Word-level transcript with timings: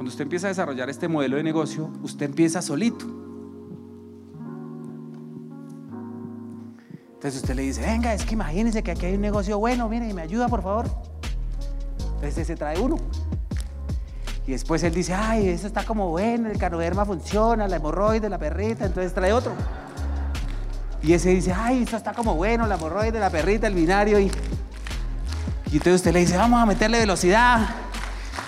Cuando 0.00 0.12
usted 0.12 0.22
empieza 0.22 0.46
a 0.46 0.48
desarrollar 0.48 0.88
este 0.88 1.08
modelo 1.08 1.36
de 1.36 1.42
negocio, 1.42 1.90
usted 2.02 2.24
empieza 2.24 2.62
solito. 2.62 3.04
Entonces 7.12 7.42
usted 7.42 7.54
le 7.54 7.60
dice, 7.60 7.82
venga, 7.82 8.14
es 8.14 8.24
que 8.24 8.32
imagínese 8.32 8.82
que 8.82 8.92
aquí 8.92 9.04
hay 9.04 9.16
un 9.16 9.20
negocio 9.20 9.58
bueno, 9.58 9.90
mire, 9.90 10.14
me 10.14 10.22
ayuda 10.22 10.48
por 10.48 10.62
favor. 10.62 10.86
Entonces 12.14 12.46
se 12.46 12.56
trae 12.56 12.80
uno. 12.80 12.96
Y 14.46 14.52
después 14.52 14.82
él 14.84 14.94
dice, 14.94 15.12
ay, 15.12 15.50
eso 15.50 15.66
está 15.66 15.84
como 15.84 16.08
bueno, 16.08 16.48
el 16.48 16.56
canoderma 16.56 17.04
funciona, 17.04 17.68
la 17.68 17.76
hemorroide, 17.76 18.30
la 18.30 18.38
perrita, 18.38 18.86
entonces 18.86 19.12
trae 19.12 19.34
otro. 19.34 19.52
Y 21.02 21.12
ese 21.12 21.28
dice, 21.28 21.52
ay, 21.52 21.82
eso 21.82 21.98
está 21.98 22.14
como 22.14 22.36
bueno, 22.36 22.66
la 22.66 22.76
hemorroide, 22.76 23.20
la 23.20 23.28
perrita, 23.28 23.66
el 23.66 23.74
binario. 23.74 24.18
Y, 24.18 24.30
y 25.70 25.76
entonces 25.76 25.96
usted 25.96 26.14
le 26.14 26.20
dice, 26.20 26.38
vamos 26.38 26.58
a 26.58 26.64
meterle 26.64 27.00
velocidad. 27.00 27.79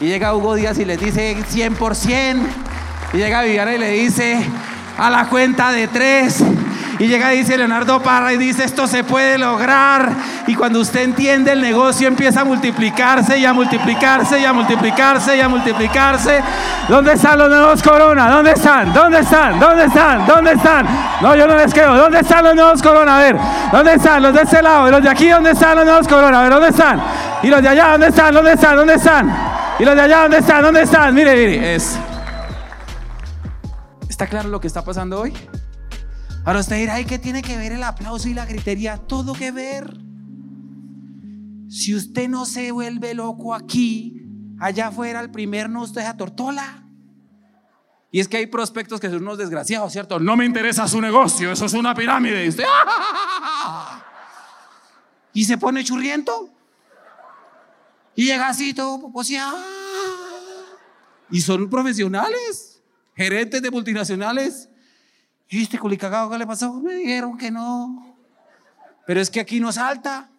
Y 0.00 0.06
llega 0.06 0.34
Hugo 0.34 0.54
Díaz 0.54 0.78
y 0.78 0.84
le 0.84 0.96
dice 0.96 1.36
100%. 1.36 2.36
Y 3.12 3.16
llega 3.18 3.42
Viviana 3.42 3.74
y 3.74 3.78
le 3.78 3.90
dice, 3.90 4.44
a 4.98 5.10
la 5.10 5.26
cuenta 5.26 5.70
de 5.70 5.88
tres. 5.88 6.42
Y 6.98 7.08
llega 7.08 7.34
y 7.34 7.38
dice 7.38 7.56
Leonardo 7.56 8.00
Parra 8.00 8.32
y 8.32 8.36
dice, 8.36 8.64
esto 8.64 8.86
se 8.86 9.02
puede 9.02 9.36
lograr. 9.38 10.10
Y 10.46 10.54
cuando 10.54 10.80
usted 10.80 11.02
entiende 11.02 11.52
el 11.52 11.60
negocio 11.60 12.06
empieza 12.06 12.42
a 12.42 12.44
multiplicarse 12.44 13.38
y 13.38 13.44
a 13.44 13.52
multiplicarse 13.52 14.38
y 14.38 14.44
a 14.44 14.52
multiplicarse 14.52 15.36
y 15.36 15.40
a 15.40 15.48
multiplicarse. 15.48 16.40
¿Dónde 16.88 17.14
están 17.14 17.38
los 17.38 17.48
nuevos 17.48 17.82
Corona? 17.82 18.30
¿Dónde 18.30 18.52
están? 18.52 18.92
¿Dónde 18.92 19.20
están? 19.20 19.58
¿Dónde 19.58 19.84
están? 19.84 20.26
¿Dónde 20.26 20.52
están? 20.52 20.86
No, 21.20 21.34
yo 21.34 21.46
no 21.46 21.56
les 21.56 21.72
quedo. 21.74 21.96
¿Dónde 21.96 22.20
están 22.20 22.44
los 22.44 22.54
nuevos 22.54 22.82
Corona? 22.82 23.16
A 23.16 23.20
ver, 23.20 23.36
¿dónde 23.72 23.94
están? 23.94 24.22
Los 24.22 24.34
de 24.34 24.42
este 24.42 24.62
lado. 24.62 24.88
¿Y 24.88 24.90
los 24.92 25.02
de 25.02 25.08
aquí? 25.08 25.28
¿Dónde 25.28 25.50
están 25.50 25.76
los 25.76 25.84
nuevos 25.84 26.06
Corona? 26.06 26.38
A 26.38 26.42
ver, 26.42 26.52
¿dónde 26.52 26.68
están? 26.68 27.02
¿Y 27.42 27.48
los 27.48 27.62
de 27.62 27.68
allá? 27.68 27.88
¿Dónde 27.92 28.08
están? 28.08 28.34
¿Dónde 28.34 28.52
están? 28.52 28.76
¿Dónde 28.76 28.94
están? 28.94 29.51
¿Y 29.78 29.84
los 29.84 29.94
de 29.94 30.00
allá? 30.00 30.22
¿Dónde 30.22 30.38
están? 30.38 30.62
¿Dónde 30.62 30.82
están? 30.82 31.14
Mire, 31.14 31.34
mire, 31.34 31.74
es... 31.74 31.98
¿Está 34.08 34.26
claro 34.26 34.48
lo 34.48 34.60
que 34.60 34.66
está 34.66 34.84
pasando 34.84 35.20
hoy? 35.20 35.32
Ahora 36.44 36.60
usted 36.60 36.76
dirá, 36.76 37.00
¿y 37.00 37.04
qué 37.04 37.18
tiene 37.18 37.42
que 37.42 37.56
ver 37.56 37.72
el 37.72 37.82
aplauso 37.82 38.28
y 38.28 38.34
la 38.34 38.44
gritería? 38.44 38.98
Todo 38.98 39.32
que 39.32 39.50
ver. 39.50 39.96
Si 41.68 41.94
usted 41.94 42.28
no 42.28 42.44
se 42.44 42.70
vuelve 42.70 43.14
loco 43.14 43.54
aquí, 43.54 44.22
allá 44.60 44.88
afuera 44.88 45.20
el 45.20 45.30
primer 45.30 45.70
no 45.70 45.82
usted 45.82 46.02
es 46.02 46.08
a 46.08 46.16
tortola. 46.16 46.84
Y 48.10 48.20
es 48.20 48.28
que 48.28 48.36
hay 48.36 48.46
prospectos 48.46 49.00
que 49.00 49.08
son 49.08 49.22
unos 49.22 49.38
desgraciados, 49.38 49.90
¿cierto? 49.90 50.20
No 50.20 50.36
me 50.36 50.44
interesa 50.44 50.86
su 50.86 51.00
negocio, 51.00 51.50
eso 51.50 51.64
es 51.64 51.72
una 51.72 51.94
pirámide. 51.94 52.44
Y 52.44 52.48
usted, 52.50 52.64
¡ah! 52.68 54.04
Y 55.32 55.44
se 55.44 55.56
pone 55.56 55.82
churriento. 55.82 56.50
Y 58.14 58.26
llega 58.26 58.48
así 58.48 58.74
todo, 58.74 59.10
¡ah! 59.38 59.64
Y 61.30 61.40
son 61.40 61.70
profesionales, 61.70 62.82
gerentes 63.14 63.62
de 63.62 63.70
multinacionales. 63.70 64.68
¿Y 65.48 65.62
este 65.62 65.78
culicagado 65.78 66.30
qué 66.30 66.38
le 66.38 66.46
pasó? 66.46 66.74
Me 66.74 66.94
dijeron 66.94 67.38
que 67.38 67.50
no. 67.50 68.16
Pero 69.06 69.20
es 69.20 69.30
que 69.30 69.40
aquí 69.40 69.60
no 69.60 69.72
salta. 69.72 70.30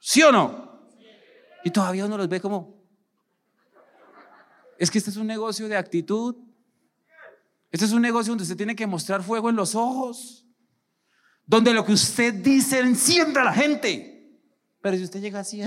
¿Sí 0.00 0.22
o 0.22 0.32
no? 0.32 0.80
Y 1.64 1.70
todavía 1.70 2.06
uno 2.06 2.16
los 2.16 2.28
ve 2.28 2.40
como... 2.40 2.82
Es 4.78 4.90
que 4.90 4.98
este 4.98 5.10
es 5.10 5.16
un 5.16 5.26
negocio 5.26 5.68
de 5.68 5.76
actitud. 5.76 6.36
Este 7.70 7.86
es 7.86 7.92
un 7.92 8.02
negocio 8.02 8.32
donde 8.32 8.42
usted 8.42 8.56
tiene 8.56 8.74
que 8.74 8.86
mostrar 8.86 9.22
fuego 9.22 9.48
en 9.48 9.56
los 9.56 9.74
ojos. 9.74 10.44
Donde 11.46 11.72
lo 11.72 11.84
que 11.84 11.92
usted 11.92 12.34
dice 12.34 12.80
enciende 12.80 13.40
a 13.40 13.44
la 13.44 13.52
gente. 13.52 14.11
Pero 14.82 14.96
si 14.96 15.04
usted 15.04 15.20
llega 15.20 15.40
así... 15.40 15.62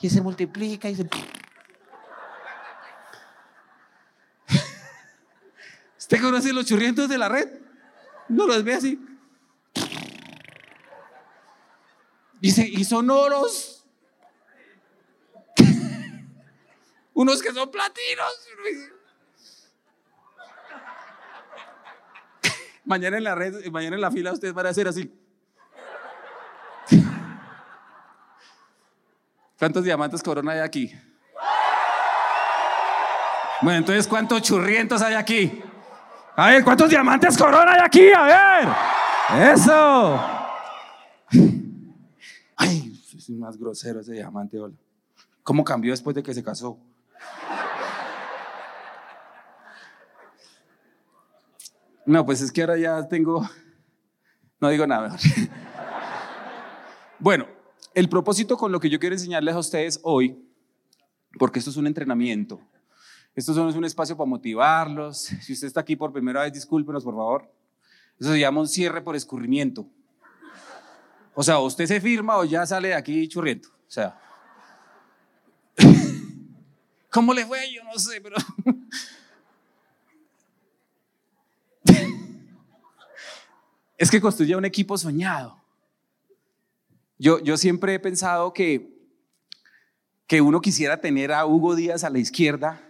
y 0.00 0.10
se 0.10 0.20
multiplica 0.22 0.88
y 0.88 0.96
se... 0.96 1.08
¿Usted 5.98 6.20
conoce 6.20 6.52
los 6.52 6.66
churrientos 6.66 7.08
de 7.08 7.18
la 7.18 7.28
red? 7.28 7.60
No 8.28 8.46
los 8.46 8.64
ve 8.64 8.74
así. 8.74 8.98
Dice, 12.40 12.66
y 12.66 12.82
sonoros. 12.84 13.84
Unos 17.12 17.42
que 17.42 17.52
son 17.52 17.70
platinos. 17.70 18.48
Mañana 22.84 23.18
en 23.18 23.24
la 23.24 23.34
red, 23.34 23.66
mañana 23.70 23.96
en 23.96 24.00
la 24.00 24.10
fila 24.10 24.32
ustedes 24.32 24.54
van 24.54 24.66
a 24.66 24.70
hacer 24.70 24.88
así. 24.88 25.12
¿Cuántos 29.60 29.84
diamantes 29.84 30.22
corona 30.22 30.52
hay 30.52 30.60
aquí? 30.60 30.90
Bueno, 33.60 33.76
entonces, 33.80 34.08
¿cuántos 34.08 34.40
churrientos 34.40 35.02
hay 35.02 35.12
aquí? 35.12 35.62
A 36.34 36.46
ver, 36.46 36.64
¿cuántos 36.64 36.88
diamantes 36.88 37.36
corona 37.36 37.74
hay 37.74 37.80
aquí? 37.84 38.10
A 38.10 38.22
ver. 38.22 39.52
Eso. 39.52 40.18
Ay, 42.56 43.02
es 43.14 43.28
más 43.28 43.58
grosero 43.58 44.00
ese 44.00 44.14
diamante, 44.14 44.58
hola. 44.58 44.74
¿Cómo 45.42 45.62
cambió 45.62 45.92
después 45.92 46.16
de 46.16 46.22
que 46.22 46.32
se 46.32 46.42
casó? 46.42 46.78
No, 52.06 52.24
pues 52.24 52.40
es 52.40 52.50
que 52.50 52.62
ahora 52.62 52.78
ya 52.78 53.06
tengo... 53.06 53.46
No 54.58 54.70
digo 54.70 54.86
nada 54.86 55.14
Bueno, 57.18 57.46
el 57.94 58.08
propósito 58.08 58.56
con 58.56 58.72
lo 58.72 58.80
que 58.80 58.88
yo 58.88 58.98
quiero 58.98 59.14
enseñarles 59.14 59.54
a 59.54 59.58
ustedes 59.58 60.00
hoy, 60.02 60.38
porque 61.38 61.58
esto 61.58 61.70
es 61.70 61.76
un 61.76 61.86
entrenamiento, 61.86 62.60
esto 63.34 63.54
solo 63.54 63.70
es 63.70 63.76
un 63.76 63.84
espacio 63.84 64.16
para 64.16 64.28
motivarlos. 64.28 65.30
Si 65.40 65.52
usted 65.52 65.68
está 65.68 65.80
aquí 65.80 65.96
por 65.96 66.12
primera 66.12 66.42
vez, 66.42 66.52
discúlpenos, 66.52 67.04
por 67.04 67.14
favor. 67.14 67.50
Eso 68.18 68.32
se 68.32 68.40
llama 68.40 68.60
un 68.60 68.68
cierre 68.68 69.00
por 69.02 69.16
escurrimiento. 69.16 69.86
O 71.34 71.42
sea, 71.42 71.58
usted 71.60 71.86
se 71.86 72.00
firma 72.00 72.36
o 72.36 72.44
ya 72.44 72.66
sale 72.66 72.88
de 72.88 72.94
aquí 72.94 73.26
churriento. 73.28 73.68
O 73.70 73.90
sea, 73.90 74.20
¿cómo 77.10 77.32
le 77.32 77.46
fue? 77.46 77.72
Yo 77.72 77.82
no 77.84 77.98
sé, 77.98 78.20
pero... 78.20 78.36
es 83.96 84.10
que 84.10 84.20
construye 84.20 84.54
un 84.56 84.64
equipo 84.64 84.98
soñado. 84.98 85.58
Yo, 87.22 87.58
siempre 87.58 87.92
he 87.92 87.98
pensado 87.98 88.54
que, 88.54 88.98
que 90.26 90.40
uno 90.40 90.62
quisiera 90.62 91.02
tener 91.02 91.32
a 91.32 91.44
Hugo 91.44 91.74
Díaz 91.74 92.02
a 92.02 92.08
la 92.08 92.18
izquierda 92.18 92.80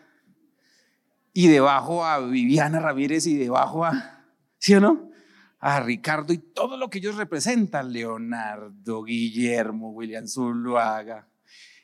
y 1.32 1.48
debajo 1.48 2.04
a 2.04 2.20
Viviana 2.20 2.78
Ramírez 2.78 3.26
y 3.26 3.36
debajo 3.36 3.84
a, 3.84 4.24
¿sí 4.58 4.72
o 4.74 4.80
no? 4.80 5.10
A 5.58 5.80
Ricardo 5.80 6.32
y 6.32 6.38
todo 6.38 6.76
lo 6.76 6.88
que 6.90 6.98
ellos 6.98 7.16
representan, 7.16 7.92
Leonardo, 7.92 9.02
Guillermo, 9.02 9.90
William 9.90 10.28
Zuluaga. 10.28 11.28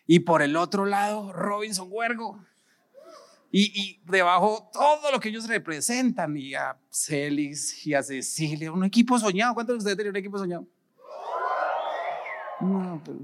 Y 0.07 0.21
por 0.21 0.41
el 0.41 0.55
otro 0.55 0.87
lado, 0.87 1.33
Robinson 1.33 1.89
Huergo. 1.91 2.47
Y, 3.51 3.73
y, 3.75 4.03
debajo 4.05 4.71
todo 4.73 5.11
lo 5.11 5.19
que 5.19 5.31
ellos 5.31 5.49
representan, 5.49 6.37
y 6.37 6.55
a 6.55 6.79
Celis 6.93 7.85
y 7.85 7.95
a 7.95 8.05
Cecilia, 8.05 8.71
un 8.71 8.85
equipo 8.85 9.19
soñado. 9.19 9.53
¿Cuántos 9.55 9.75
de 9.75 9.79
ustedes 9.79 9.97
tienen 9.97 10.13
un 10.13 10.17
equipo 10.17 10.39
soñado? 10.39 10.69
No, 12.61 13.01
pero 13.05 13.19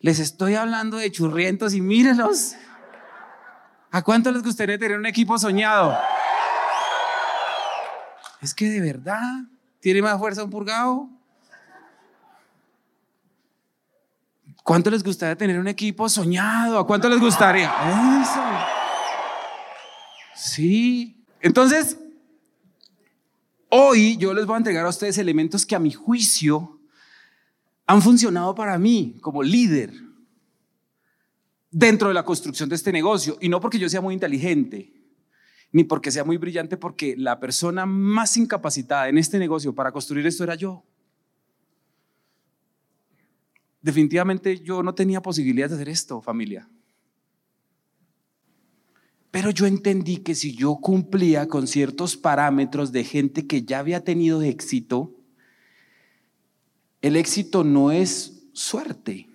les 0.00 0.18
estoy 0.18 0.54
hablando 0.54 0.96
de 0.96 1.10
churrientos 1.10 1.74
y 1.74 1.80
mírenlos. 1.80 2.54
¿A 3.90 4.02
cuánto 4.02 4.30
les 4.32 4.42
gustaría 4.42 4.78
tener 4.78 4.98
un 4.98 5.06
equipo 5.06 5.38
soñado? 5.38 5.96
Es 8.40 8.54
que 8.54 8.68
de 8.70 8.80
verdad 8.80 9.20
tiene 9.80 10.00
más 10.00 10.18
fuerza 10.18 10.44
un 10.44 10.50
purgado. 10.50 11.08
¿Cuánto 14.62 14.90
les 14.90 15.02
gustaría 15.02 15.36
tener 15.36 15.58
un 15.58 15.68
equipo 15.68 16.08
soñado? 16.08 16.78
¿A 16.78 16.86
cuánto 16.86 17.08
les 17.08 17.20
gustaría? 17.20 17.70
Sí. 20.34 21.22
Entonces, 21.40 21.98
hoy 23.68 24.16
yo 24.16 24.32
les 24.32 24.46
voy 24.46 24.54
a 24.54 24.58
entregar 24.58 24.86
a 24.86 24.90
ustedes 24.90 25.18
elementos 25.18 25.66
que 25.66 25.74
a 25.74 25.78
mi 25.78 25.90
juicio 25.90 26.79
han 27.90 28.02
funcionado 28.02 28.54
para 28.54 28.78
mí 28.78 29.16
como 29.20 29.42
líder 29.42 29.92
dentro 31.72 32.06
de 32.06 32.14
la 32.14 32.24
construcción 32.24 32.68
de 32.68 32.76
este 32.76 32.92
negocio. 32.92 33.36
Y 33.40 33.48
no 33.48 33.60
porque 33.60 33.80
yo 33.80 33.88
sea 33.88 34.00
muy 34.00 34.14
inteligente, 34.14 34.92
ni 35.72 35.82
porque 35.82 36.12
sea 36.12 36.22
muy 36.22 36.36
brillante, 36.36 36.76
porque 36.76 37.16
la 37.18 37.40
persona 37.40 37.86
más 37.86 38.36
incapacitada 38.36 39.08
en 39.08 39.18
este 39.18 39.40
negocio 39.40 39.74
para 39.74 39.90
construir 39.90 40.24
esto 40.24 40.44
era 40.44 40.54
yo. 40.54 40.84
Definitivamente 43.82 44.60
yo 44.60 44.84
no 44.84 44.94
tenía 44.94 45.20
posibilidad 45.20 45.68
de 45.68 45.74
hacer 45.74 45.88
esto, 45.88 46.22
familia. 46.22 46.70
Pero 49.32 49.50
yo 49.50 49.66
entendí 49.66 50.18
que 50.18 50.36
si 50.36 50.54
yo 50.54 50.76
cumplía 50.76 51.48
con 51.48 51.66
ciertos 51.66 52.16
parámetros 52.16 52.92
de 52.92 53.02
gente 53.02 53.48
que 53.48 53.64
ya 53.64 53.80
había 53.80 54.04
tenido 54.04 54.42
éxito, 54.42 55.19
el 57.02 57.16
éxito 57.16 57.64
no 57.64 57.90
es 57.92 58.44
suerte. 58.52 59.26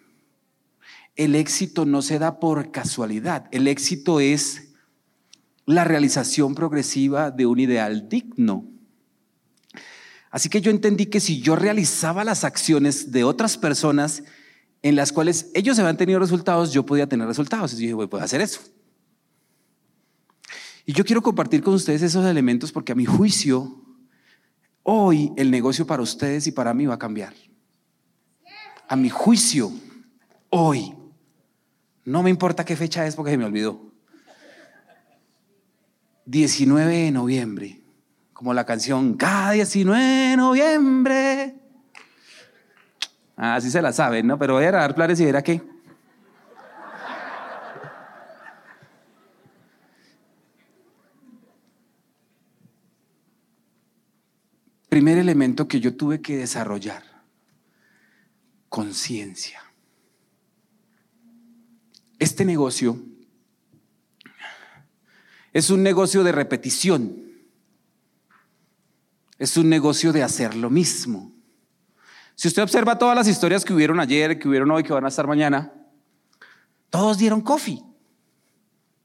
el 1.16 1.34
éxito 1.36 1.86
no 1.86 2.02
se 2.02 2.20
da 2.20 2.42
por 2.42 2.72
casualidad. 2.72 3.48
El 3.52 3.68
éxito 3.68 4.20
es 4.20 4.74
la 5.66 5.86
realización 5.86 6.54
progresiva 6.56 7.32
de 7.32 7.46
un 7.46 7.60
ideal 7.60 8.10
digno. 8.10 8.66
Así 10.30 10.50
que 10.50 10.60
yo 10.60 10.72
entendí 10.72 11.06
que 11.06 11.22
si 11.22 11.40
yo 11.40 11.56
realizaba 11.56 12.26
las 12.26 12.44
acciones 12.44 13.14
de 13.14 13.24
otras 13.24 13.58
personas 13.58 14.24
en 14.82 14.98
las 14.98 15.14
cuales 15.14 15.50
ellos 15.54 15.80
habían 15.80 15.96
tenido 15.96 16.20
resultados, 16.20 16.74
yo 16.74 16.86
podía 16.86 17.08
tener 17.08 17.26
resultados. 17.26 17.74
Y 17.74 17.78
dije, 17.78 17.94
voy 17.94 18.10
a 18.20 18.24
hacer 18.24 18.42
eso. 18.42 18.60
Y 20.86 20.94
yo 20.94 21.06
quiero 21.06 21.22
compartir 21.22 21.64
con 21.64 21.74
ustedes 21.74 22.02
esos 22.02 22.26
elementos 22.26 22.72
porque 22.72 22.92
a 22.92 22.96
mi 22.96 23.06
juicio, 23.06 23.82
hoy 24.84 25.32
el 25.38 25.50
negocio 25.50 25.88
para 25.88 26.04
ustedes 26.04 26.46
y 26.48 26.52
para 26.52 26.74
mí 26.74 26.86
va 26.86 26.96
a 26.96 27.00
cambiar. 27.00 27.34
A 28.88 28.96
mi 28.96 29.10
juicio, 29.10 29.72
hoy. 30.50 30.94
No 32.04 32.22
me 32.22 32.30
importa 32.30 32.64
qué 32.64 32.76
fecha 32.76 33.06
es 33.08 33.16
porque 33.16 33.32
se 33.32 33.38
me 33.38 33.46
olvidó. 33.46 33.82
19 36.26 36.96
de 36.96 37.12
noviembre, 37.12 37.82
como 38.34 38.54
la 38.54 38.66
canción, 38.66 39.16
cada 39.16 39.52
19 39.52 40.04
de 40.04 40.38
noviembre. 40.38 41.56
Así 43.36 43.70
se 43.70 43.82
la 43.82 43.92
saben, 43.92 44.28
¿no? 44.28 44.40
Pero 44.40 44.54
voy 44.54 44.66
a 44.66 44.72
dar 44.72 44.96
planes 44.96 45.20
y 45.20 45.26
verá 45.26 45.44
qué. 45.44 45.62
Primer 54.90 55.18
elemento 55.18 55.68
que 55.68 55.82
yo 55.82 55.98
tuve 55.98 56.22
que 56.22 56.38
desarrollar, 56.38 57.04
conciencia. 58.70 59.62
Este 62.20 62.46
negocio 62.46 63.02
es 65.54 65.70
un 65.70 65.84
negocio 65.84 66.24
de 66.24 66.32
repetición. 66.32 67.24
Es 69.38 69.58
un 69.58 69.70
negocio 69.70 70.14
de 70.14 70.24
hacer 70.24 70.56
lo 70.56 70.70
mismo. 70.70 71.32
Si 72.36 72.48
usted 72.48 72.64
observa 72.64 72.98
todas 72.98 73.16
las 73.16 73.28
historias 73.28 73.64
que 73.64 73.74
hubieron 73.74 74.00
ayer, 74.00 74.38
que 74.40 74.48
hubieron 74.48 74.72
hoy, 74.72 74.84
que 74.84 74.94
van 74.94 75.06
a 75.06 75.10
estar 75.10 75.28
mañana, 75.28 75.74
todos 76.90 77.18
dieron 77.18 77.42
coffee. 77.42 77.82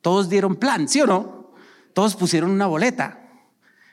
Todos 0.00 0.28
dieron 0.28 0.56
plan, 0.56 0.88
¿sí 0.88 1.00
o 1.00 1.06
no? 1.06 1.52
Todos 1.92 2.16
pusieron 2.16 2.50
una 2.50 2.66
boleta. 2.66 3.20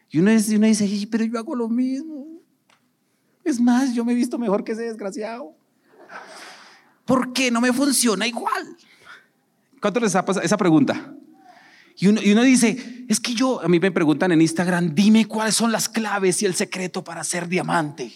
Y 0.10 0.20
uno, 0.20 0.32
dice, 0.32 1.08
pero 1.12 1.26
yo 1.26 1.38
hago 1.38 1.56
lo 1.56 1.68
mismo. 1.68 2.28
Es 3.44 3.60
más, 3.60 3.94
yo 3.94 4.06
me 4.06 4.14
he 4.14 4.16
visto 4.16 4.38
mejor 4.38 4.64
que 4.64 4.72
ese 4.72 4.84
desgraciado. 4.84 5.57
¿Por 7.08 7.32
qué 7.32 7.50
no 7.50 7.62
me 7.62 7.72
funciona 7.72 8.28
igual? 8.28 8.78
¿Cuánto 9.82 10.02
les 10.02 10.14
ha 10.14 10.26
pasado 10.26 10.46
esa 10.46 10.58
pregunta? 10.58 11.14
Y 11.96 12.08
uno, 12.08 12.22
y 12.22 12.34
uno, 12.34 12.44
dice, 12.44 13.06
es 13.08 13.20
que 13.20 13.34
yo, 13.34 13.64
a 13.64 13.68
mí 13.70 13.80
me 13.80 13.92
preguntan 13.92 14.34
en 14.34 14.42
Instagram, 14.42 14.94
dime 14.94 15.26
cuáles 15.26 15.56
son 15.56 15.72
las 15.72 15.88
claves 15.88 16.44
y 16.44 16.46
el 16.46 16.54
secreto 16.54 17.04
para 17.04 17.24
ser 17.24 17.48
diamante. 17.48 18.12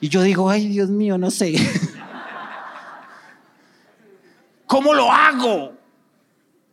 Y 0.00 0.08
yo 0.08 0.22
digo, 0.22 0.48
ay 0.48 0.68
Dios 0.68 0.88
mío, 0.88 1.18
no 1.18 1.30
sé. 1.32 1.54
¿Cómo 4.66 4.94
lo 4.94 5.10
hago? 5.12 5.76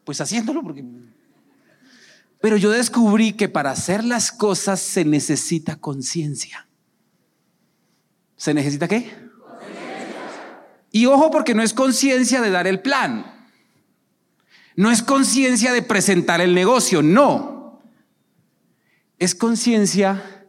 Pues 0.05 0.21
haciéndolo 0.21 0.61
porque... 0.61 0.85
Pero 2.39 2.57
yo 2.57 2.69
descubrí 2.71 3.33
que 3.33 3.49
para 3.49 3.71
hacer 3.71 4.03
las 4.03 4.31
cosas 4.31 4.79
se 4.79 5.03
necesita 5.03 5.77
conciencia. 5.77 6.67
¿Se 8.37 8.53
necesita 8.53 8.87
qué? 8.87 9.30
Y 10.91 11.05
ojo 11.05 11.31
porque 11.31 11.55
no 11.55 11.63
es 11.63 11.73
conciencia 11.73 12.41
de 12.41 12.51
dar 12.51 12.67
el 12.67 12.81
plan. 12.81 13.49
No 14.75 14.91
es 14.91 15.01
conciencia 15.01 15.71
de 15.71 15.81
presentar 15.81 16.41
el 16.41 16.53
negocio, 16.53 17.01
no. 17.01 17.81
Es 19.17 19.35
conciencia 19.35 20.47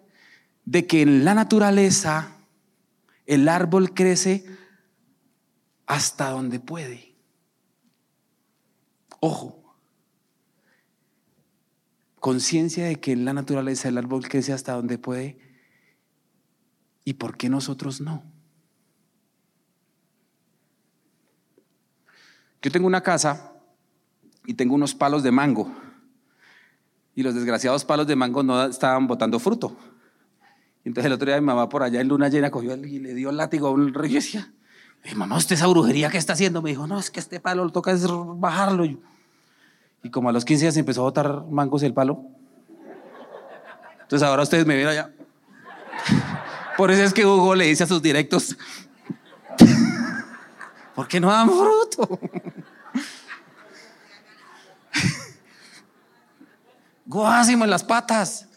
de 0.64 0.86
que 0.86 1.02
en 1.02 1.24
la 1.24 1.34
naturaleza 1.34 2.36
el 3.26 3.48
árbol 3.48 3.94
crece 3.94 4.44
hasta 5.86 6.30
donde 6.30 6.58
puede. 6.58 7.14
Ojo. 9.20 9.76
Conciencia 12.18 12.86
de 12.86 13.00
que 13.00 13.12
en 13.12 13.24
la 13.24 13.32
naturaleza 13.32 13.88
el 13.88 13.98
árbol 13.98 14.28
crece 14.28 14.52
hasta 14.52 14.72
donde 14.72 14.98
puede. 14.98 15.38
¿Y 17.04 17.14
por 17.14 17.36
qué 17.36 17.48
nosotros 17.48 18.00
no? 18.00 18.31
Yo 22.62 22.70
tengo 22.70 22.86
una 22.86 23.00
casa 23.00 23.52
y 24.46 24.54
tengo 24.54 24.74
unos 24.74 24.94
palos 24.94 25.22
de 25.22 25.32
mango. 25.32 25.70
Y 27.14 27.22
los 27.22 27.34
desgraciados 27.34 27.84
palos 27.84 28.06
de 28.06 28.16
mango 28.16 28.42
no 28.42 28.64
estaban 28.64 29.06
botando 29.06 29.38
fruto. 29.38 29.76
entonces 30.84 31.06
el 31.06 31.12
otro 31.12 31.26
día 31.26 31.40
mi 31.40 31.46
mamá 31.46 31.68
por 31.68 31.82
allá 31.82 32.00
en 32.00 32.08
luna 32.08 32.28
llena 32.28 32.50
cogió 32.50 32.74
y 32.76 32.98
le 32.98 33.14
dio 33.14 33.30
el 33.30 33.36
látigo 33.36 33.68
a 33.68 33.70
un 33.70 33.92
rey 33.92 34.12
y 34.12 34.14
decía, 34.14 34.52
mamá, 35.16 35.36
¿usted 35.36 35.56
esa 35.56 35.66
brujería 35.66 36.08
qué 36.08 36.18
está 36.18 36.32
haciendo? 36.32 36.62
Me 36.62 36.70
dijo, 36.70 36.86
no, 36.86 36.98
es 36.98 37.10
que 37.10 37.20
este 37.20 37.40
palo 37.40 37.64
lo 37.64 37.70
toca 37.70 37.92
es 37.92 38.06
bajarlo. 38.36 38.84
Y 38.84 40.10
como 40.10 40.28
a 40.28 40.32
los 40.32 40.44
15 40.44 40.64
días 40.64 40.76
empezó 40.76 41.02
a 41.02 41.04
botar 41.04 41.44
mangos 41.50 41.82
el 41.82 41.92
palo. 41.92 42.24
Entonces 44.02 44.26
ahora 44.26 44.42
ustedes 44.42 44.66
me 44.66 44.76
ven 44.76 44.86
allá. 44.86 45.12
Por 46.76 46.90
eso 46.90 47.02
es 47.02 47.12
que 47.12 47.26
Hugo 47.26 47.54
le 47.54 47.66
dice 47.66 47.84
a 47.84 47.86
sus 47.86 48.00
directos, 48.00 48.56
¿por 50.94 51.06
qué 51.06 51.20
no 51.20 51.28
dan 51.28 51.48
fruto? 51.48 52.18
Guásimo 57.12 57.64
en 57.64 57.70
las 57.70 57.84
patas. 57.84 58.48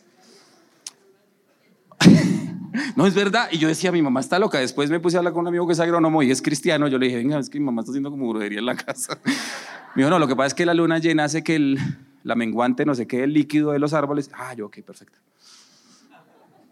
no 2.95 3.05
es 3.05 3.13
verdad. 3.13 3.49
Y 3.51 3.57
yo 3.57 3.67
decía, 3.67 3.91
mi 3.91 4.01
mamá 4.01 4.21
está 4.21 4.39
loca. 4.39 4.59
Después 4.59 4.89
me 4.89 4.99
puse 4.99 5.17
a 5.17 5.19
hablar 5.19 5.33
con 5.33 5.41
un 5.41 5.47
amigo 5.49 5.67
que 5.67 5.73
es 5.73 5.79
agrónomo 5.79 6.23
y 6.23 6.31
es 6.31 6.41
cristiano. 6.41 6.87
Yo 6.87 6.97
le 6.97 7.07
dije, 7.07 7.17
venga, 7.17 7.37
es 7.39 7.49
que 7.49 7.59
mi 7.59 7.65
mamá 7.65 7.81
está 7.81 7.91
haciendo 7.91 8.09
como 8.09 8.29
brujería 8.29 8.59
en 8.59 8.65
la 8.65 8.75
casa. 8.75 9.19
me 9.95 10.01
dijo, 10.01 10.09
no, 10.09 10.17
lo 10.19 10.27
que 10.27 10.35
pasa 10.35 10.47
es 10.47 10.53
que 10.53 10.65
la 10.65 10.73
luna 10.73 10.99
llena 10.99 11.25
hace 11.25 11.43
que 11.43 11.55
el, 11.55 11.77
la 12.23 12.35
menguante, 12.35 12.85
no 12.85 12.95
sé 12.95 13.05
qué, 13.07 13.23
el 13.23 13.33
líquido 13.33 13.71
de 13.71 13.79
los 13.79 13.93
árboles. 13.93 14.29
Ah, 14.33 14.53
yo, 14.53 14.67
ok, 14.67 14.79
perfecto. 14.81 15.19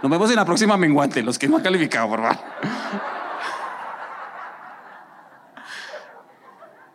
Nos 0.03 0.11
vemos 0.11 0.29
en 0.31 0.37
la 0.37 0.45
próxima 0.45 0.77
menguante, 0.77 1.23
los 1.23 1.39
que 1.39 1.47
no 1.49 1.59
han 1.59 1.63
calificado, 1.63 2.09
por 2.09 2.21
favor. 2.23 3.22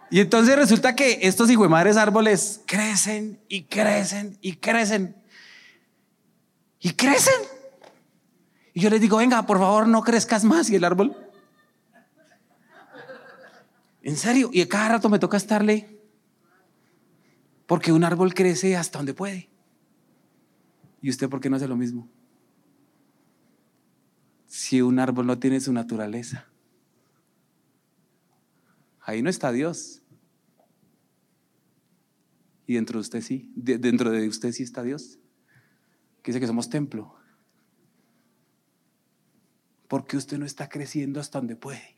Y 0.09 0.21
entonces 0.21 0.55
resulta 0.55 0.95
que 0.95 1.19
estos 1.23 1.49
madres 1.69 1.97
árboles 1.97 2.61
crecen 2.65 3.39
y 3.49 3.63
crecen 3.63 4.37
y 4.41 4.53
crecen. 4.55 5.15
Y 6.79 6.91
crecen. 6.91 7.41
Y 8.73 8.81
yo 8.81 8.89
les 8.89 9.01
digo, 9.01 9.17
venga, 9.17 9.45
por 9.45 9.57
favor, 9.57 9.87
no 9.87 10.01
crezcas 10.03 10.43
más. 10.43 10.69
Y 10.69 10.75
el 10.75 10.83
árbol. 10.83 11.17
En 14.01 14.15
serio. 14.15 14.49
Y 14.53 14.61
a 14.61 14.69
cada 14.69 14.89
rato 14.89 15.09
me 15.09 15.19
toca 15.19 15.35
estarle. 15.35 15.99
Porque 17.65 17.91
un 17.91 18.03
árbol 18.05 18.33
crece 18.33 18.77
hasta 18.77 18.99
donde 18.99 19.13
puede. 19.13 19.49
¿Y 21.01 21.09
usted 21.09 21.27
por 21.27 21.41
qué 21.41 21.49
no 21.49 21.57
hace 21.57 21.67
lo 21.67 21.75
mismo? 21.75 22.07
Si 24.45 24.81
un 24.81 24.99
árbol 24.99 25.27
no 25.27 25.37
tiene 25.37 25.59
su 25.59 25.73
naturaleza. 25.73 26.45
Ahí 29.07 29.21
no 29.21 29.29
está 29.29 29.53
Dios. 29.53 30.01
Y 32.67 32.73
dentro 32.73 32.99
de 32.99 33.01
usted 33.01 33.21
sí, 33.21 33.49
dentro 33.55 34.11
de 34.11 34.27
usted 34.27 34.51
sí 34.51 34.63
está 34.63 34.83
Dios. 34.83 35.17
Que 36.21 36.31
dice 36.31 36.41
que 36.41 36.47
somos 36.47 36.69
templo. 36.69 37.15
Porque 39.87 40.17
usted 40.17 40.37
no 40.37 40.45
está 40.45 40.67
creciendo 40.67 41.21
hasta 41.21 41.39
donde 41.39 41.55
puede. 41.55 41.95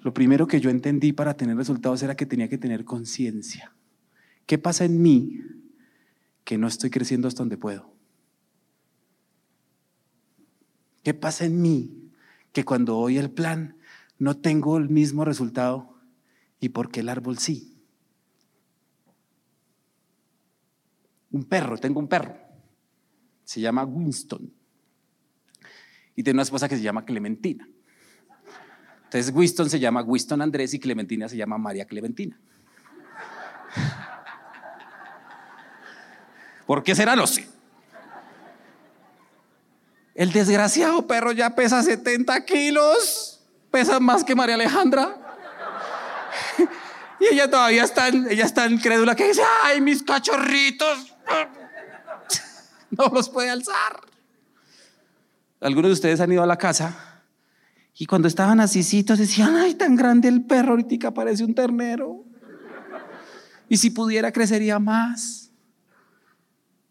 Lo 0.00 0.14
primero 0.14 0.46
que 0.46 0.58
yo 0.58 0.70
entendí 0.70 1.12
para 1.12 1.36
tener 1.36 1.54
resultados 1.54 2.02
era 2.02 2.16
que 2.16 2.24
tenía 2.24 2.48
que 2.48 2.56
tener 2.56 2.86
conciencia. 2.86 3.74
¿Qué 4.46 4.56
pasa 4.56 4.86
en 4.86 5.02
mí 5.02 5.38
que 6.44 6.56
no 6.56 6.66
estoy 6.66 6.88
creciendo 6.88 7.28
hasta 7.28 7.42
donde 7.42 7.58
puedo? 7.58 7.92
¿Qué 11.02 11.12
pasa 11.12 11.44
en 11.44 11.60
mí 11.60 12.10
que 12.54 12.64
cuando 12.64 12.94
doy 12.94 13.18
el 13.18 13.30
plan 13.30 13.76
no 14.20 14.36
tengo 14.36 14.76
el 14.76 14.88
mismo 14.88 15.24
resultado 15.24 15.98
y 16.60 16.68
porque 16.68 17.00
el 17.00 17.08
árbol 17.08 17.38
sí. 17.38 17.82
Un 21.32 21.44
perro, 21.44 21.78
tengo 21.78 22.00
un 22.00 22.06
perro. 22.06 22.36
Se 23.44 23.60
llama 23.60 23.84
Winston. 23.84 24.52
Y 26.14 26.22
tiene 26.22 26.36
una 26.36 26.42
esposa 26.42 26.68
que 26.68 26.76
se 26.76 26.82
llama 26.82 27.04
Clementina. 27.04 27.66
Entonces 29.04 29.32
Winston 29.34 29.70
se 29.70 29.80
llama 29.80 30.02
Winston 30.02 30.42
Andrés 30.42 30.74
y 30.74 30.78
Clementina 30.78 31.26
se 31.26 31.38
llama 31.38 31.56
María 31.56 31.86
Clementina. 31.86 32.38
¿Por 36.66 36.82
qué 36.82 36.94
será? 36.94 37.16
No 37.16 37.26
sé. 37.26 37.48
El 40.14 40.30
desgraciado 40.30 41.06
perro 41.06 41.32
ya 41.32 41.54
pesa 41.54 41.82
70 41.82 42.44
kilos, 42.44 43.29
pesa 43.70 44.00
más 44.00 44.24
que 44.24 44.34
María 44.34 44.54
Alejandra. 44.54 45.16
Y 47.20 47.34
ella 47.34 47.50
todavía 47.50 47.84
está, 47.84 48.08
ella 48.08 48.44
está 48.44 48.66
incrédula 48.66 49.14
que 49.14 49.28
dice, 49.28 49.42
ay, 49.64 49.80
mis 49.80 50.02
cachorritos. 50.02 51.14
No 52.92 53.06
los 53.06 53.28
puede 53.28 53.48
alzar. 53.48 54.00
Algunos 55.60 55.90
de 55.90 55.92
ustedes 55.92 56.20
han 56.20 56.32
ido 56.32 56.42
a 56.42 56.46
la 56.46 56.56
casa 56.56 57.10
y 58.00 58.06
cuando 58.06 58.28
estaban 58.28 58.60
asícitos 58.60 59.18
decían, 59.18 59.56
ay, 59.56 59.74
tan 59.74 59.94
grande 59.94 60.26
el 60.26 60.42
perro, 60.44 60.70
ahorita 60.70 61.12
parece 61.12 61.44
un 61.44 61.54
ternero. 61.54 62.24
Y 63.68 63.76
si 63.76 63.90
pudiera, 63.90 64.32
crecería 64.32 64.78
más. 64.78 65.52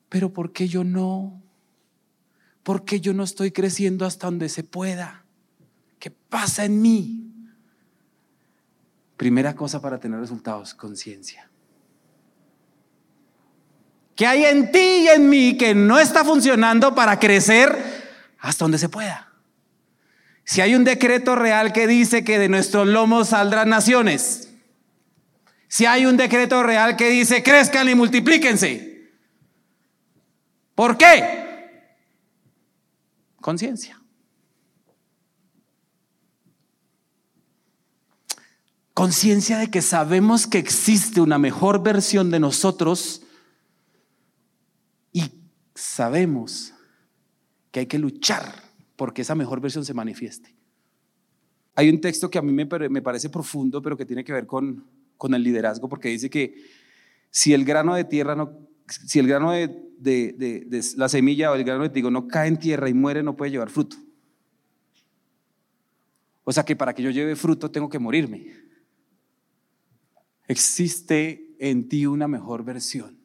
Pero 0.07 0.31
¿por 0.31 0.53
qué 0.53 0.67
yo 0.67 0.83
no? 0.83 1.41
¿Por 2.61 2.85
qué 2.85 3.01
yo 3.01 3.13
no 3.13 3.23
estoy 3.23 3.51
creciendo 3.51 4.05
hasta 4.05 4.27
donde 4.27 4.49
se 4.49 4.63
pueda? 4.63 5.25
¿Qué 5.99 6.09
pasa 6.09 6.65
en 6.65 6.81
mí? 6.81 7.25
Primera 9.17 9.53
cosa 9.53 9.81
para 9.81 9.99
tener 9.99 10.19
resultados, 10.19 10.73
conciencia. 10.73 11.49
¿Qué 14.15 14.25
hay 14.25 14.45
en 14.45 14.71
ti 14.71 14.79
y 14.79 15.07
en 15.09 15.29
mí 15.29 15.57
que 15.57 15.75
no 15.75 15.99
está 15.99 16.23
funcionando 16.23 16.95
para 16.95 17.19
crecer 17.19 17.77
hasta 18.39 18.63
donde 18.63 18.77
se 18.77 18.89
pueda? 18.89 19.33
Si 20.45 20.61
hay 20.61 20.73
un 20.73 20.83
decreto 20.83 21.35
real 21.35 21.73
que 21.73 21.85
dice 21.85 22.23
que 22.23 22.39
de 22.39 22.49
nuestros 22.49 22.87
lomos 22.87 23.29
saldrán 23.29 23.69
naciones, 23.69 24.53
si 25.67 25.85
hay 25.85 26.05
un 26.05 26.17
decreto 26.17 26.63
real 26.63 26.95
que 26.95 27.09
dice 27.09 27.43
crezcan 27.43 27.87
y 27.87 27.95
multiplíquense, 27.95 29.11
¿por 30.75 30.97
qué? 30.97 31.47
Conciencia. 33.39 33.98
Conciencia 38.99 39.57
de 39.59 39.71
que 39.71 39.81
sabemos 39.81 40.45
que 40.45 40.57
existe 40.57 41.21
una 41.21 41.37
mejor 41.37 41.81
versión 41.81 42.31
de 42.31 42.37
nosotros 42.41 43.21
y 45.13 45.23
sabemos 45.73 46.73
que 47.71 47.79
hay 47.79 47.85
que 47.85 47.97
luchar 47.97 48.61
porque 48.97 49.21
esa 49.21 49.35
mejor 49.35 49.61
versión 49.61 49.85
se 49.85 49.93
manifieste. 49.93 50.53
Hay 51.75 51.89
un 51.89 52.01
texto 52.01 52.29
que 52.29 52.39
a 52.39 52.41
mí 52.41 52.51
me, 52.51 52.65
parece 53.01 53.29
profundo, 53.29 53.81
pero 53.81 53.95
que 53.95 54.03
tiene 54.03 54.25
que 54.25 54.33
ver 54.33 54.45
con, 54.45 54.83
con 55.15 55.33
el 55.33 55.43
liderazgo, 55.43 55.87
porque 55.87 56.09
dice 56.09 56.29
que 56.29 56.55
si 57.31 57.53
el 57.53 57.63
grano 57.63 57.95
de 57.95 58.03
tierra 58.03 58.35
no, 58.35 58.51
si 58.85 59.19
el 59.19 59.29
grano 59.29 59.51
de, 59.53 59.93
de, 59.97 60.33
de, 60.67 60.83
la 60.97 61.07
semilla 61.07 61.51
o 61.51 61.55
el 61.55 61.63
grano 61.63 61.83
de 61.83 61.89
trigo 61.89 62.11
no 62.11 62.27
cae 62.27 62.49
en 62.49 62.59
tierra 62.59 62.89
y 62.89 62.93
muere, 62.93 63.23
no 63.23 63.37
puede 63.37 63.51
llevar 63.51 63.69
fruto. 63.69 63.95
O 66.43 66.51
sea 66.51 66.65
que 66.65 66.75
para 66.75 66.93
que 66.93 67.01
yo 67.01 67.11
lleve 67.11 67.37
fruto 67.37 67.71
tengo 67.71 67.87
que 67.87 67.97
morirme 67.97 68.67
existe 70.49 71.55
en 71.59 71.87
ti 71.87 72.05
una 72.07 72.27
mejor 72.27 72.65
versión. 72.65 73.17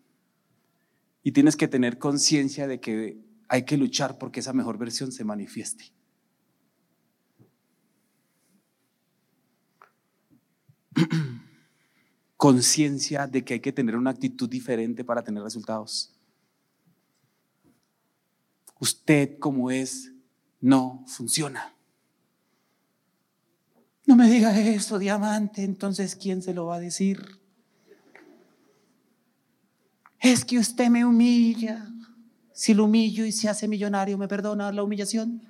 Y 1.24 1.32
tienes 1.32 1.56
que 1.56 1.66
tener 1.66 1.98
conciencia 1.98 2.68
de 2.68 2.78
que 2.80 3.18
hay 3.48 3.64
que 3.64 3.76
luchar 3.78 4.18
porque 4.18 4.40
esa 4.40 4.52
mejor 4.52 4.78
versión 4.78 5.10
se 5.10 5.24
manifieste. 5.24 5.92
conciencia 12.36 13.26
de 13.26 13.42
que 13.42 13.54
hay 13.54 13.60
que 13.60 13.72
tener 13.72 13.96
una 13.96 14.10
actitud 14.10 14.48
diferente 14.48 15.02
para 15.02 15.24
tener 15.24 15.42
resultados. 15.42 16.14
Usted 18.78 19.38
como 19.38 19.70
es 19.70 20.12
no 20.60 21.04
funciona. 21.06 21.73
No 24.06 24.16
me 24.16 24.28
diga 24.28 24.58
eso, 24.58 24.98
diamante, 24.98 25.62
entonces 25.62 26.14
¿quién 26.14 26.42
se 26.42 26.52
lo 26.52 26.66
va 26.66 26.76
a 26.76 26.80
decir? 26.80 27.40
Es 30.20 30.44
que 30.44 30.58
usted 30.58 30.88
me 30.88 31.04
humilla. 31.04 31.88
Si 32.52 32.74
lo 32.74 32.84
humillo 32.84 33.24
y 33.24 33.32
se 33.32 33.48
hace 33.48 33.66
millonario, 33.66 34.16
¿me 34.18 34.28
perdona 34.28 34.70
la 34.72 34.82
humillación? 34.82 35.42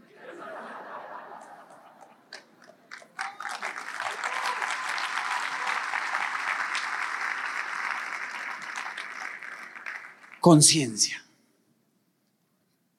Conciencia. 10.41 11.25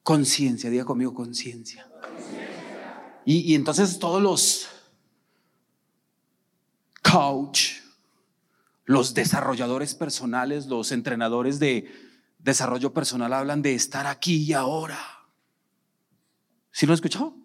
Conciencia, 0.04 0.70
diga 0.70 0.84
conmigo 0.84 1.14
conciencia. 1.14 1.88
Y, 3.26 3.52
y 3.52 3.56
entonces 3.56 3.98
todos 3.98 4.22
los 4.22 4.75
los 8.86 9.14
desarrolladores 9.14 9.96
personales, 9.96 10.68
los 10.68 10.92
entrenadores 10.92 11.60
de 11.60 11.92
desarrollo 12.40 12.94
personal 12.94 13.34
hablan 13.34 13.62
de 13.62 13.74
estar 13.74 14.06
aquí 14.06 14.44
y 14.44 14.54
ahora. 14.54 15.00
¿Sí 16.72 16.86
lo 16.86 16.94
has 16.94 16.98
escuchado? 16.98 17.36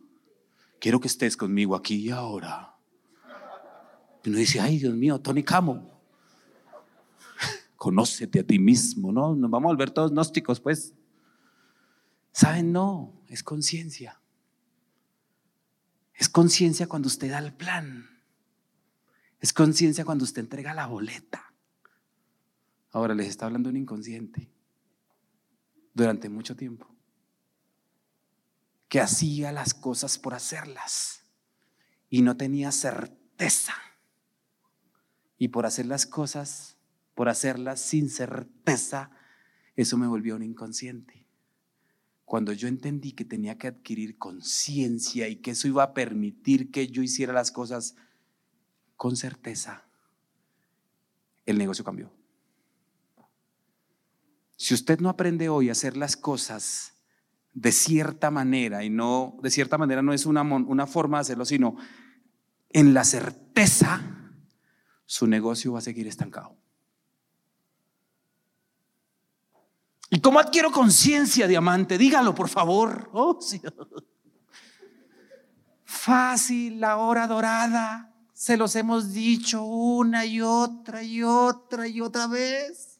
Quiero 0.79 1.01
que 1.01 1.09
estés 1.09 1.37
conmigo 1.37 1.75
aquí 1.75 1.97
y 1.97 2.11
ahora. 2.11 2.75
Y 4.23 4.29
uno 4.29 4.39
dice, 4.39 4.61
ay 4.61 4.79
Dios 4.79 4.95
mío, 4.95 5.21
Tony 5.21 5.43
Camo, 5.43 6.03
conócete 7.77 8.41
a 8.41 8.47
ti 8.47 8.59
mismo, 8.59 9.13
¿no? 9.13 9.35
Nos 9.35 9.51
vamos 9.51 9.69
a 9.69 9.73
volver 9.73 9.91
todos 9.91 10.11
gnósticos, 10.11 10.61
pues. 10.61 10.95
¿Saben? 12.33 12.73
No, 12.73 13.23
es 13.29 13.43
conciencia. 13.43 14.21
Es 16.15 16.29
conciencia 16.29 16.87
cuando 16.87 17.09
usted 17.09 17.31
da 17.31 17.39
el 17.39 17.55
plan. 17.55 18.10
Es 19.41 19.53
conciencia 19.53 20.05
cuando 20.05 20.25
usted 20.25 20.43
entrega 20.43 20.75
la 20.75 20.87
boleta. 20.87 21.53
Ahora 22.93 23.15
les 23.15 23.29
está 23.29 23.47
hablando 23.47 23.71
un 23.71 23.77
inconsciente 23.77 24.51
durante 25.95 26.29
mucho 26.29 26.57
tiempo 26.57 26.87
que 28.91 29.01
hacía 29.01 29.53
las 29.53 29.73
cosas 29.73 30.19
por 30.19 30.35
hacerlas 30.35 31.23
y 32.11 32.23
no 32.23 32.37
tenía 32.37 32.73
certeza. 32.73 33.73
Y 35.39 35.49
por 35.49 35.65
hacer 35.65 35.87
las 35.87 36.07
cosas, 36.07 36.77
por 37.15 37.29
hacerlas 37.29 37.81
sin 37.81 38.11
certeza, 38.11 39.13
eso 39.77 39.97
me 39.97 40.09
volvió 40.09 40.35
un 40.35 40.43
inconsciente. 40.43 41.25
Cuando 42.25 42.53
yo 42.53 42.67
entendí 42.67 43.13
que 43.13 43.25
tenía 43.25 43.57
que 43.57 43.69
adquirir 43.69 44.19
conciencia 44.19 45.29
y 45.29 45.37
que 45.37 45.53
eso 45.53 45.69
iba 45.69 45.85
a 45.85 45.95
permitir 45.95 46.73
que 46.73 46.89
yo 46.89 47.01
hiciera 47.01 47.33
las 47.33 47.53
cosas 47.53 47.95
con 49.01 49.17
certeza, 49.17 49.83
el 51.47 51.57
negocio 51.57 51.83
cambió. 51.83 52.13
Si 54.57 54.75
usted 54.75 55.01
no 55.01 55.09
aprende 55.09 55.49
hoy 55.49 55.71
a 55.71 55.73
hacer 55.73 55.97
las 55.97 56.19
cosas 56.19 56.93
de 57.55 57.73
cierta 57.73 58.31
manera, 58.31 58.85
y 58.85 58.91
no, 58.91 59.39
de 59.43 59.51
cierta 59.51 59.79
manera 59.79 60.03
no 60.03 60.13
es 60.13 60.27
una, 60.27 60.43
una 60.43 60.87
forma 60.87 61.17
de 61.17 61.23
hacerlo, 61.23 61.47
sino 61.47 61.77
en 62.69 62.93
la 62.93 63.05
certeza, 63.05 64.03
su 65.07 65.27
negocio 65.27 65.73
va 65.73 65.79
a 65.79 65.83
seguir 65.83 66.07
estancado. 66.07 66.59
¿Y 70.11 70.21
cómo 70.21 70.41
adquiero 70.41 70.71
conciencia, 70.71 71.47
diamante? 71.47 71.97
Dígalo, 71.97 72.35
por 72.35 72.51
favor. 72.51 73.09
Oh, 73.15 73.41
Fácil, 75.85 76.79
la 76.79 76.99
hora 76.99 77.27
dorada. 77.27 78.10
Se 78.41 78.57
los 78.57 78.75
hemos 78.75 79.13
dicho 79.13 79.63
una 79.63 80.25
y 80.25 80.41
otra 80.41 81.03
y 81.03 81.23
otra 81.23 81.87
y 81.87 82.01
otra 82.01 82.27
vez. 82.27 82.99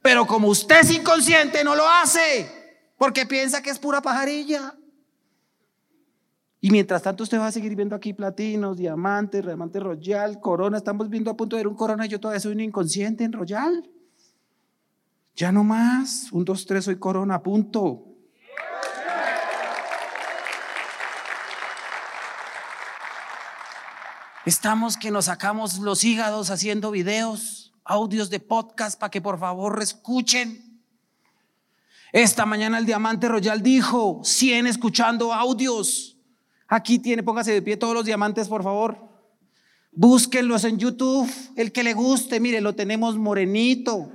Pero 0.00 0.24
como 0.24 0.46
usted 0.46 0.82
es 0.82 0.92
inconsciente, 0.92 1.64
no 1.64 1.74
lo 1.74 1.82
hace, 1.88 2.48
porque 2.96 3.26
piensa 3.26 3.60
que 3.60 3.70
es 3.70 3.78
pura 3.80 4.00
pajarilla. 4.00 4.76
Y 6.60 6.70
mientras 6.70 7.02
tanto 7.02 7.24
usted 7.24 7.40
va 7.40 7.48
a 7.48 7.52
seguir 7.52 7.74
viendo 7.74 7.96
aquí 7.96 8.12
platinos, 8.12 8.76
diamantes, 8.76 9.44
diamante 9.44 9.80
royal, 9.80 10.38
corona. 10.38 10.76
Estamos 10.76 11.10
viendo 11.10 11.32
a 11.32 11.36
punto 11.36 11.56
de 11.56 11.64
ver 11.64 11.66
un 11.66 11.74
corona 11.74 12.06
yo 12.06 12.20
todavía 12.20 12.38
soy 12.38 12.52
un 12.52 12.60
inconsciente 12.60 13.24
en 13.24 13.32
royal. 13.32 13.90
Ya 15.34 15.50
no 15.50 15.64
más. 15.64 16.30
Un, 16.30 16.44
dos, 16.44 16.64
tres, 16.66 16.84
soy 16.84 17.00
corona, 17.00 17.42
punto. 17.42 18.05
Estamos 24.46 24.96
que 24.96 25.10
nos 25.10 25.24
sacamos 25.24 25.78
los 25.78 26.04
hígados 26.04 26.50
haciendo 26.50 26.92
videos, 26.92 27.72
audios 27.84 28.30
de 28.30 28.38
podcast 28.38 28.96
para 28.96 29.10
que 29.10 29.20
por 29.20 29.40
favor 29.40 29.82
escuchen. 29.82 30.80
Esta 32.12 32.46
mañana 32.46 32.78
el 32.78 32.86
Diamante 32.86 33.26
Royal 33.26 33.60
dijo 33.60 34.20
100 34.22 34.68
escuchando 34.68 35.34
audios. 35.34 36.16
Aquí 36.68 37.00
tiene, 37.00 37.24
póngase 37.24 37.54
de 37.54 37.60
pie 37.60 37.76
todos 37.76 37.92
los 37.92 38.04
diamantes, 38.04 38.46
por 38.46 38.62
favor. 38.62 38.96
Búsquenlos 39.90 40.62
en 40.62 40.78
YouTube, 40.78 41.28
el 41.56 41.72
que 41.72 41.82
le 41.82 41.94
guste, 41.94 42.38
mire, 42.38 42.60
lo 42.60 42.72
tenemos 42.72 43.16
morenito. 43.16 44.12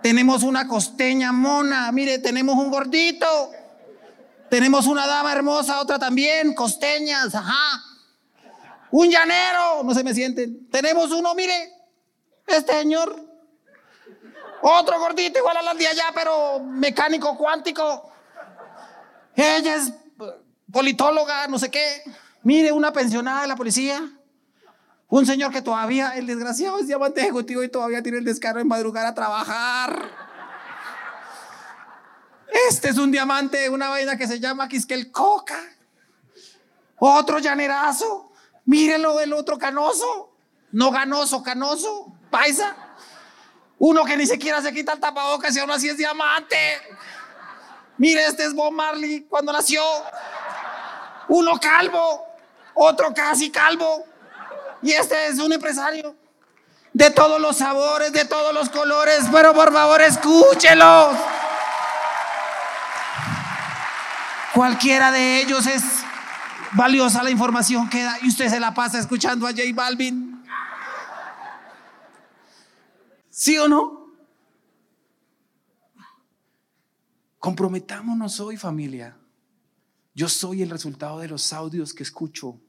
Tenemos 0.00 0.44
una 0.44 0.68
costeña 0.68 1.32
mona, 1.32 1.90
mire, 1.90 2.20
tenemos 2.20 2.54
un 2.54 2.70
gordito. 2.70 3.50
Tenemos 4.48 4.86
una 4.86 5.08
dama 5.08 5.32
hermosa, 5.32 5.80
otra 5.80 5.98
también, 5.98 6.54
costeñas, 6.54 7.34
ajá. 7.34 7.85
Un 8.98 9.10
llanero, 9.10 9.82
no 9.84 9.92
se 9.92 10.02
me 10.02 10.14
sienten. 10.14 10.70
Tenemos 10.70 11.10
uno, 11.10 11.34
mire, 11.34 11.70
este 12.46 12.72
señor. 12.80 13.14
Otro 14.62 14.98
gordito 14.98 15.38
igual 15.38 15.54
a 15.58 15.60
las 15.60 15.76
de 15.76 15.86
allá, 15.86 16.04
pero 16.14 16.60
mecánico 16.60 17.36
cuántico. 17.36 18.10
Ella 19.34 19.74
es 19.74 19.92
politóloga, 20.72 21.46
no 21.46 21.58
sé 21.58 21.70
qué. 21.70 22.04
Mire, 22.42 22.72
una 22.72 22.90
pensionada 22.90 23.42
de 23.42 23.48
la 23.48 23.56
policía. 23.56 24.02
Un 25.08 25.26
señor 25.26 25.52
que 25.52 25.60
todavía, 25.60 26.16
el 26.16 26.26
desgraciado, 26.26 26.78
es 26.78 26.86
diamante 26.86 27.20
ejecutivo 27.20 27.62
y 27.62 27.68
todavía 27.68 28.02
tiene 28.02 28.16
el 28.16 28.24
descaro 28.24 28.60
de 28.60 28.64
madrugar 28.64 29.04
a 29.04 29.14
trabajar. 29.14 30.10
Este 32.70 32.88
es 32.88 32.96
un 32.96 33.12
diamante, 33.12 33.68
una 33.68 33.90
vaina 33.90 34.16
que 34.16 34.26
se 34.26 34.40
llama 34.40 34.68
Quisquel 34.68 35.12
Coca. 35.12 35.60
Otro 36.96 37.40
llanerazo. 37.40 38.32
Mírenlo, 38.66 39.18
el 39.20 39.32
otro 39.32 39.58
canoso. 39.58 40.32
No 40.72 40.90
ganoso, 40.90 41.42
canoso. 41.42 42.12
Paisa. 42.30 42.76
Uno 43.78 44.04
que 44.04 44.16
ni 44.16 44.26
siquiera 44.26 44.60
se 44.60 44.72
quita 44.72 44.92
el 44.92 45.00
tapabocas 45.00 45.56
y 45.56 45.60
aún 45.60 45.70
así 45.70 45.88
es 45.88 45.96
diamante. 45.96 46.56
Mire, 47.98 48.26
este 48.26 48.44
es 48.44 48.54
Bob 48.54 48.72
Marley 48.72 49.22
cuando 49.22 49.52
nació. 49.52 49.82
Uno 51.28 51.58
calvo. 51.58 52.26
Otro 52.74 53.14
casi 53.14 53.50
calvo. 53.50 54.04
Y 54.82 54.92
este 54.92 55.28
es 55.28 55.38
un 55.38 55.52
empresario 55.52 56.14
de 56.92 57.10
todos 57.10 57.40
los 57.40 57.58
sabores, 57.58 58.12
de 58.12 58.24
todos 58.24 58.54
los 58.54 58.70
colores, 58.70 59.26
pero 59.30 59.52
por 59.52 59.72
favor 59.72 60.00
escúchelos. 60.00 61.16
Cualquiera 64.54 65.12
de 65.12 65.42
ellos 65.42 65.66
es 65.66 65.82
valiosa 66.76 67.22
la 67.22 67.30
información 67.30 67.88
que 67.88 68.02
da 68.02 68.18
y 68.22 68.28
usted 68.28 68.48
se 68.48 68.60
la 68.60 68.74
pasa 68.74 68.98
escuchando 68.98 69.46
a 69.46 69.50
J 69.50 69.62
Balvin. 69.74 70.42
¿Sí 73.30 73.58
o 73.58 73.68
no? 73.68 74.06
Comprometámonos 77.38 78.40
hoy 78.40 78.56
familia. 78.56 79.16
Yo 80.14 80.28
soy 80.28 80.62
el 80.62 80.70
resultado 80.70 81.18
de 81.20 81.28
los 81.28 81.52
audios 81.52 81.92
que 81.92 82.02
escucho 82.02 82.60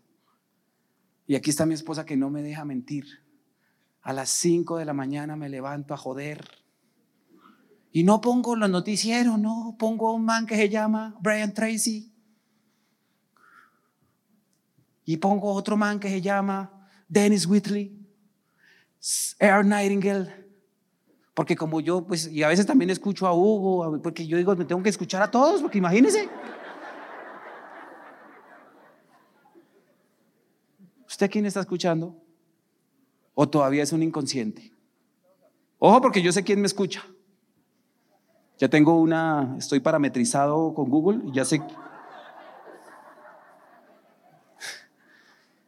y 1.25 1.35
aquí 1.35 1.49
está 1.49 1.65
mi 1.65 1.73
esposa 1.73 2.05
que 2.05 2.17
no 2.17 2.29
me 2.29 2.41
deja 2.41 2.65
mentir. 2.65 3.05
A 4.01 4.13
las 4.13 4.29
5 4.29 4.77
de 4.77 4.85
la 4.85 4.93
mañana 4.93 5.35
me 5.35 5.49
levanto 5.49 5.93
a 5.93 5.97
joder. 5.97 6.47
Y 7.91 8.03
no 8.03 8.21
pongo 8.21 8.55
los 8.55 8.69
noticieros, 8.69 9.39
no, 9.39 9.75
pongo 9.77 10.09
a 10.09 10.13
un 10.13 10.23
man 10.23 10.45
que 10.45 10.55
se 10.55 10.69
llama 10.69 11.15
Brian 11.21 11.53
Tracy. 11.53 12.13
Y 15.07 15.15
pongo 15.15 15.53
otro 15.53 15.77
man 15.77 16.01
que 16.01 16.09
se 16.09 16.21
llama 16.21 16.85
Dennis 17.07 17.47
Whitley, 17.47 17.97
Air 19.39 19.65
Nightingale. 19.65 20.45
Porque 21.33 21.55
como 21.55 21.79
yo, 21.79 22.05
pues, 22.05 22.27
y 22.27 22.43
a 22.43 22.49
veces 22.49 22.65
también 22.65 22.89
escucho 22.89 23.25
a 23.25 23.33
Hugo, 23.33 24.01
porque 24.03 24.27
yo 24.27 24.35
digo, 24.35 24.53
me 24.57 24.65
tengo 24.65 24.83
que 24.83 24.89
escuchar 24.89 25.21
a 25.21 25.31
todos, 25.31 25.61
porque 25.61 25.77
imagínense. 25.77 26.27
¿Usted 31.07 31.31
quién 31.31 31.45
está 31.45 31.61
escuchando? 31.61 32.13
¿O 33.33 33.47
todavía 33.47 33.83
es 33.83 33.93
un 33.93 34.03
inconsciente? 34.03 34.73
Ojo, 35.79 36.01
porque 36.01 36.21
yo 36.21 36.33
sé 36.33 36.43
quién 36.43 36.59
me 36.59 36.67
escucha. 36.67 37.05
Ya 38.57 38.67
tengo 38.67 38.99
una, 38.99 39.55
estoy 39.57 39.79
parametrizado 39.79 40.73
con 40.73 40.89
Google 40.89 41.21
y 41.29 41.31
ya 41.31 41.45
sé. 41.45 41.61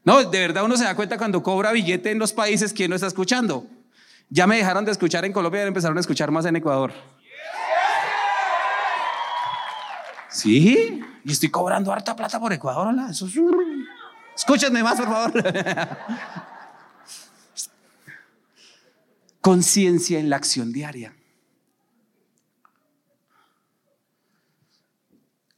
No, 0.04 0.24
de 0.24 0.40
verdad 0.40 0.64
uno 0.64 0.78
se 0.78 0.84
da 0.86 0.96
cuenta 0.96 1.18
cuando 1.18 1.44
cobra 1.44 1.72
billete 1.72 2.12
en 2.12 2.20
los 2.20 2.34
países 2.34 2.74
quién 2.74 2.90
no 2.90 2.96
está 2.96 3.08
escuchando. 3.08 3.68
Ya 4.30 4.48
me 4.48 4.58
dejaron 4.58 4.86
de 4.86 4.92
escuchar 4.92 5.26
en 5.26 5.34
Colombia 5.34 5.64
y 5.64 5.68
empezaron 5.68 5.98
a 5.98 6.02
escuchar 6.02 6.32
más 6.32 6.46
en 6.46 6.56
Ecuador. 6.56 6.94
Sí, 10.30 11.02
y 11.26 11.32
estoy 11.32 11.50
cobrando 11.50 11.92
harta 11.92 12.16
plata 12.16 12.40
por 12.40 12.54
Ecuador, 12.54 12.88
hola. 12.88 13.10
Escúchenme 14.36 14.84
más, 14.84 14.98
por 14.98 15.08
favor. 15.08 15.44
Conciencia 19.42 20.20
en 20.20 20.30
la 20.30 20.36
acción 20.36 20.72
diaria. 20.72 21.16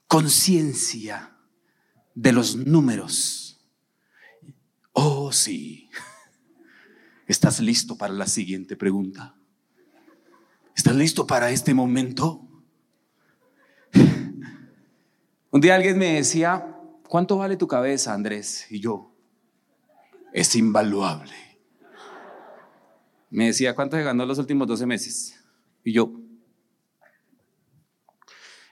Conciencia 0.07 1.31
de 2.15 2.31
los 2.31 2.55
números. 2.55 3.40
Oh, 4.93 5.31
sí. 5.31 5.89
¿Estás 7.27 7.59
listo 7.59 7.97
para 7.97 8.13
la 8.13 8.27
siguiente 8.27 8.75
pregunta? 8.75 9.35
¿Estás 10.75 10.95
listo 10.95 11.25
para 11.25 11.51
este 11.51 11.73
momento? 11.73 12.47
Un 15.51 15.61
día 15.61 15.75
alguien 15.75 15.97
me 15.97 16.13
decía, 16.13 16.77
¿cuánto 17.07 17.37
vale 17.37 17.57
tu 17.57 17.67
cabeza, 17.67 18.13
Andrés? 18.13 18.67
Y 18.69 18.79
yo, 18.79 19.13
es 20.33 20.55
invaluable. 20.55 21.33
Me 23.29 23.47
decía, 23.47 23.75
¿cuánto 23.75 23.97
se 23.97 24.03
ganó 24.03 24.25
los 24.25 24.39
últimos 24.39 24.67
12 24.67 24.85
meses? 24.85 25.39
Y 25.83 25.93
yo, 25.93 26.13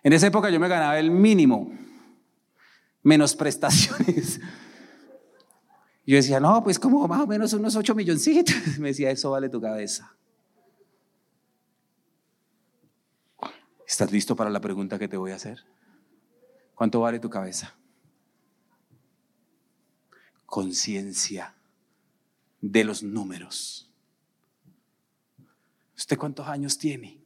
en 0.04 0.14
esa 0.14 0.28
época 0.28 0.50
yo 0.50 0.60
me 0.60 0.68
ganaba 0.68 1.00
el 1.00 1.12
mínimo, 1.12 1.72
menos 3.04 3.36
prestaciones. 3.36 4.40
Yo 6.10 6.16
decía, 6.16 6.40
no, 6.40 6.64
pues 6.64 6.80
como 6.80 7.08
más 7.08 7.22
o 7.22 7.28
menos 7.28 7.54
unos 7.54 7.76
8 7.76 7.94
milloncitos. 7.94 8.56
Me 8.80 8.88
decía, 8.88 9.12
eso 9.12 9.30
vale 9.30 9.48
tu 9.48 9.62
cabeza. 9.62 10.18
¿Estás 13.88 14.12
listo 14.12 14.36
para 14.36 14.50
la 14.50 14.60
pregunta 14.60 14.98
que 14.98 15.08
te 15.08 15.18
voy 15.18 15.30
a 15.30 15.36
hacer? 15.36 15.64
¿Cuánto 16.74 17.02
vale 17.02 17.20
tu 17.20 17.30
cabeza? 17.30 17.76
conciencia 20.48 21.56
de 22.60 22.84
los 22.84 23.04
números. 23.04 23.94
¿Usted 25.96 26.18
cuántos 26.18 26.48
años 26.48 26.76
tiene? 26.76 27.24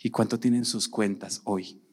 ¿Y 0.00 0.10
cuánto 0.10 0.40
tienen 0.40 0.64
sus 0.64 0.88
cuentas 0.88 1.42
hoy? 1.44 1.83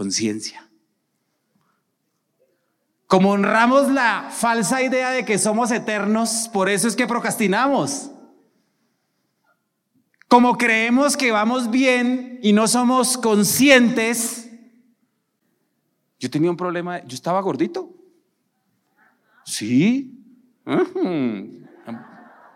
Conciencia. 0.00 0.66
Como 3.06 3.32
honramos 3.32 3.90
la 3.90 4.30
falsa 4.30 4.82
idea 4.82 5.10
de 5.10 5.26
que 5.26 5.36
somos 5.36 5.70
eternos, 5.70 6.48
por 6.54 6.70
eso 6.70 6.88
es 6.88 6.96
que 6.96 7.06
procrastinamos. 7.06 8.10
Como 10.26 10.56
creemos 10.56 11.18
que 11.18 11.32
vamos 11.32 11.70
bien 11.70 12.38
y 12.42 12.54
no 12.54 12.66
somos 12.66 13.18
conscientes, 13.18 14.50
yo 16.18 16.30
tenía 16.30 16.50
un 16.50 16.56
problema, 16.56 17.04
yo 17.04 17.14
estaba 17.14 17.42
gordito. 17.42 17.94
Sí. 19.44 20.18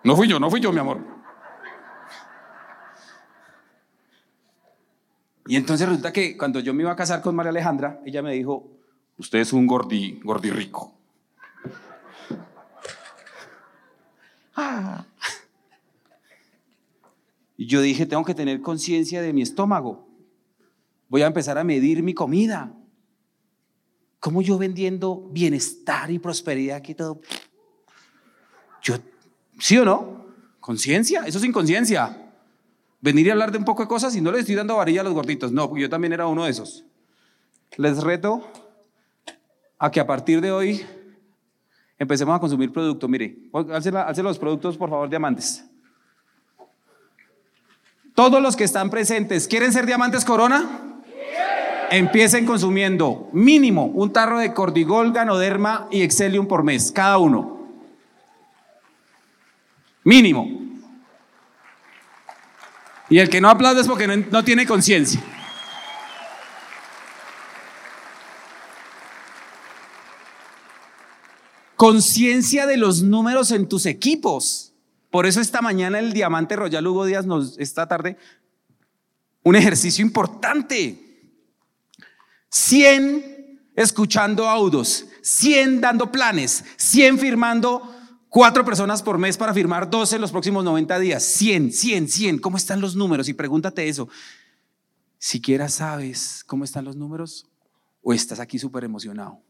No 0.02 0.16
fui 0.16 0.28
yo, 0.28 0.40
no 0.40 0.48
fui 0.48 0.60
yo, 0.60 0.72
mi 0.72 0.78
amor. 0.78 1.13
Y 5.46 5.56
entonces 5.56 5.86
resulta 5.86 6.12
que 6.12 6.36
cuando 6.36 6.60
yo 6.60 6.72
me 6.72 6.82
iba 6.82 6.92
a 6.92 6.96
casar 6.96 7.20
con 7.20 7.34
María 7.34 7.50
Alejandra, 7.50 8.00
ella 8.06 8.22
me 8.22 8.32
dijo, 8.32 8.70
usted 9.18 9.40
es 9.40 9.52
un 9.52 9.66
gordi, 9.66 10.20
gordi 10.22 10.50
rico. 10.50 10.94
Ah. 14.56 15.04
Y 17.56 17.66
yo 17.66 17.80
dije, 17.80 18.06
tengo 18.06 18.24
que 18.24 18.34
tener 18.34 18.60
conciencia 18.60 19.20
de 19.20 19.32
mi 19.32 19.42
estómago. 19.42 20.08
Voy 21.08 21.22
a 21.22 21.26
empezar 21.26 21.58
a 21.58 21.64
medir 21.64 22.02
mi 22.02 22.14
comida. 22.14 22.74
¿Cómo 24.20 24.40
yo 24.40 24.56
vendiendo 24.56 25.28
bienestar 25.30 26.10
y 26.10 26.18
prosperidad 26.18 26.78
aquí 26.78 26.94
todo? 26.94 27.20
Yo, 28.82 28.96
¿sí 29.58 29.76
o 29.76 29.84
no? 29.84 30.26
Conciencia, 30.60 31.24
eso 31.26 31.38
es 31.38 31.44
inconsciencia. 31.44 32.23
Venir 33.04 33.26
y 33.26 33.30
hablar 33.30 33.52
de 33.52 33.58
un 33.58 33.66
poco 33.66 33.82
de 33.82 33.88
cosas 33.88 34.16
y 34.16 34.22
no 34.22 34.30
les 34.30 34.40
estoy 34.40 34.54
dando 34.54 34.76
varilla 34.76 35.02
a 35.02 35.04
los 35.04 35.12
gorditos. 35.12 35.52
No, 35.52 35.68
porque 35.68 35.82
yo 35.82 35.90
también 35.90 36.14
era 36.14 36.26
uno 36.26 36.46
de 36.46 36.50
esos. 36.50 36.86
Les 37.76 38.02
reto 38.02 38.42
a 39.78 39.90
que 39.90 40.00
a 40.00 40.06
partir 40.06 40.40
de 40.40 40.50
hoy 40.50 40.86
empecemos 41.98 42.34
a 42.34 42.40
consumir 42.40 42.72
producto. 42.72 43.06
Mire, 43.06 43.36
alce 43.52 44.22
los 44.22 44.38
productos, 44.38 44.78
por 44.78 44.88
favor, 44.88 45.10
diamantes. 45.10 45.66
Todos 48.14 48.40
los 48.40 48.56
que 48.56 48.64
están 48.64 48.88
presentes, 48.88 49.46
¿quieren 49.48 49.70
ser 49.70 49.84
diamantes 49.84 50.24
corona? 50.24 51.02
Empiecen 51.90 52.46
consumiendo 52.46 53.28
mínimo 53.34 53.84
un 53.84 54.14
tarro 54.14 54.38
de 54.38 54.54
cordigol, 54.54 55.12
ganoderma 55.12 55.88
y 55.90 56.00
excelium 56.00 56.46
por 56.46 56.62
mes, 56.62 56.90
cada 56.90 57.18
uno. 57.18 57.68
Mínimo. 60.04 60.63
Y 63.10 63.18
el 63.18 63.28
que 63.28 63.40
no 63.40 63.50
aplaude 63.50 63.82
es 63.82 63.86
porque 63.86 64.06
no, 64.06 64.44
tiene 64.44 64.66
conciencia. 64.66 65.22
Conciencia 71.76 72.66
de 72.66 72.76
los 72.76 73.02
números 73.02 73.50
en 73.50 73.68
tus 73.68 73.84
equipos. 73.86 74.72
Por 75.10 75.26
eso 75.26 75.40
esta 75.40 75.60
mañana 75.60 75.98
el 75.98 76.12
Diamante 76.12 76.56
Royal 76.56 76.86
Hugo 76.86 77.04
Díaz 77.04 77.26
nos, 77.26 77.58
esta 77.58 77.86
tarde, 77.86 78.16
un 79.42 79.54
ejercicio 79.54 80.04
importante. 80.04 81.00
100 82.50 83.70
escuchando 83.74 84.48
audios, 84.48 85.06
100 85.22 85.80
dando 85.80 86.10
planes, 86.10 86.64
100 86.76 87.18
firmando 87.18 87.93
cuatro 88.34 88.64
personas 88.64 89.00
por 89.00 89.16
mes 89.16 89.36
para 89.36 89.54
firmar 89.54 89.88
12 89.88 90.16
en 90.16 90.20
los 90.20 90.32
próximos 90.32 90.64
90 90.64 90.98
días. 90.98 91.22
100, 91.22 91.70
100, 91.70 92.08
100. 92.08 92.38
¿Cómo 92.40 92.56
están 92.56 92.80
los 92.80 92.96
números? 92.96 93.28
Y 93.28 93.32
pregúntate 93.32 93.88
eso. 93.88 94.08
Siquiera 95.18 95.68
sabes 95.68 96.42
cómo 96.44 96.64
están 96.64 96.84
los 96.84 96.96
números 96.96 97.46
o 98.02 98.12
estás 98.12 98.40
aquí 98.40 98.58
súper 98.58 98.82
emocionado. 98.82 99.40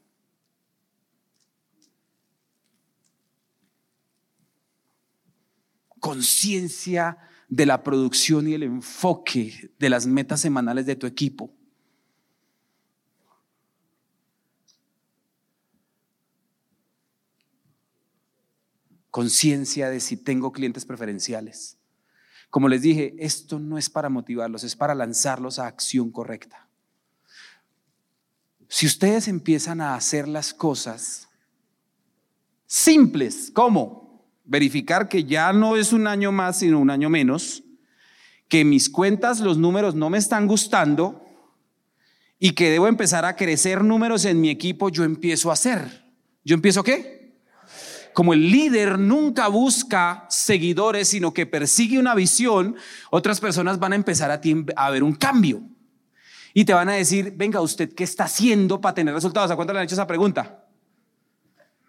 Conciencia 5.99 7.17
de 7.49 7.65
la 7.65 7.83
producción 7.83 8.47
y 8.49 8.53
el 8.53 8.65
enfoque 8.65 9.71
de 9.79 9.89
las 9.89 10.07
metas 10.07 10.43
semanales 10.43 10.85
de 10.85 10.97
tu 10.97 11.07
equipo. 11.07 11.51
Conciencia 19.15 19.91
de 19.91 20.01
si 20.01 20.17
tengo 20.17 20.51
clientes 20.51 20.85
preferenciales. 20.85 21.79
Como 22.51 22.69
les 22.69 22.83
dije, 22.83 23.15
esto 23.21 23.61
no 23.61 23.79
es 23.79 23.89
para 23.89 24.09
motivarlos, 24.09 24.65
es 24.65 24.75
para 24.75 24.93
lanzarlos 24.93 25.61
a 25.61 25.69
acción 25.69 26.11
correcta. 26.11 26.67
Si 28.67 28.87
ustedes 28.87 29.29
empiezan 29.29 29.81
a 29.81 29.95
hacer 29.95 30.27
las 30.27 30.53
cosas 30.53 31.29
simples, 32.67 33.53
como 33.55 34.27
verificar 34.45 35.09
que 35.09 35.23
ya 35.23 35.53
no 35.53 35.77
es 35.77 35.93
un 35.93 36.09
año 36.09 36.33
más, 36.33 36.59
sino 36.59 36.81
un 36.81 36.91
año 36.91 37.09
menos, 37.09 37.63
que 38.49 38.65
mis 38.65 38.91
cuentas, 38.91 39.39
los 39.39 39.59
números 39.59 39.95
no 39.95 40.11
me 40.11 40.19
están 40.19 40.49
gustando 40.49 41.25
y 42.41 42.51
que 42.55 42.69
debo 42.69 42.89
empezar 42.89 43.25
a 43.25 43.37
crecer 43.37 43.85
números 43.85 44.25
en 44.25 44.41
mi 44.41 44.51
equipo, 44.51 44.89
yo 44.89 45.05
empiezo 45.05 45.51
a 45.51 45.53
hacer. 45.53 46.05
¿Yo 46.43 46.57
empiezo 46.57 46.83
qué? 46.83 47.24
Como 48.15 48.33
el 48.33 48.51
líder 48.51 48.99
nunca 48.99 49.49
busca 49.49 50.25
seguidores, 50.31 51.09
sino 51.09 51.35
que 51.35 51.47
persigue 51.47 51.99
una 51.99 52.15
visión, 52.15 52.77
otras 53.11 53.41
personas 53.41 53.79
van 53.79 53.93
a 53.93 53.97
empezar 53.97 54.31
a, 54.31 54.41
a 54.77 54.91
ver 54.91 55.03
un 55.03 55.15
cambio. 55.15 55.63
Y 56.55 56.65
te 56.65 56.73
van 56.73 56.89
a 56.89 56.93
decir, 56.93 57.35
venga, 57.37 57.61
¿usted 57.61 57.93
qué 57.93 58.05
está 58.05 58.25
haciendo 58.25 58.81
para 58.81 58.95
tener 58.95 59.13
resultados? 59.13 59.51
¿A 59.51 59.57
cuánto 59.57 59.73
le 59.73 59.81
han 59.81 59.85
hecho 59.85 59.97
esa 59.97 60.07
pregunta? 60.07 60.65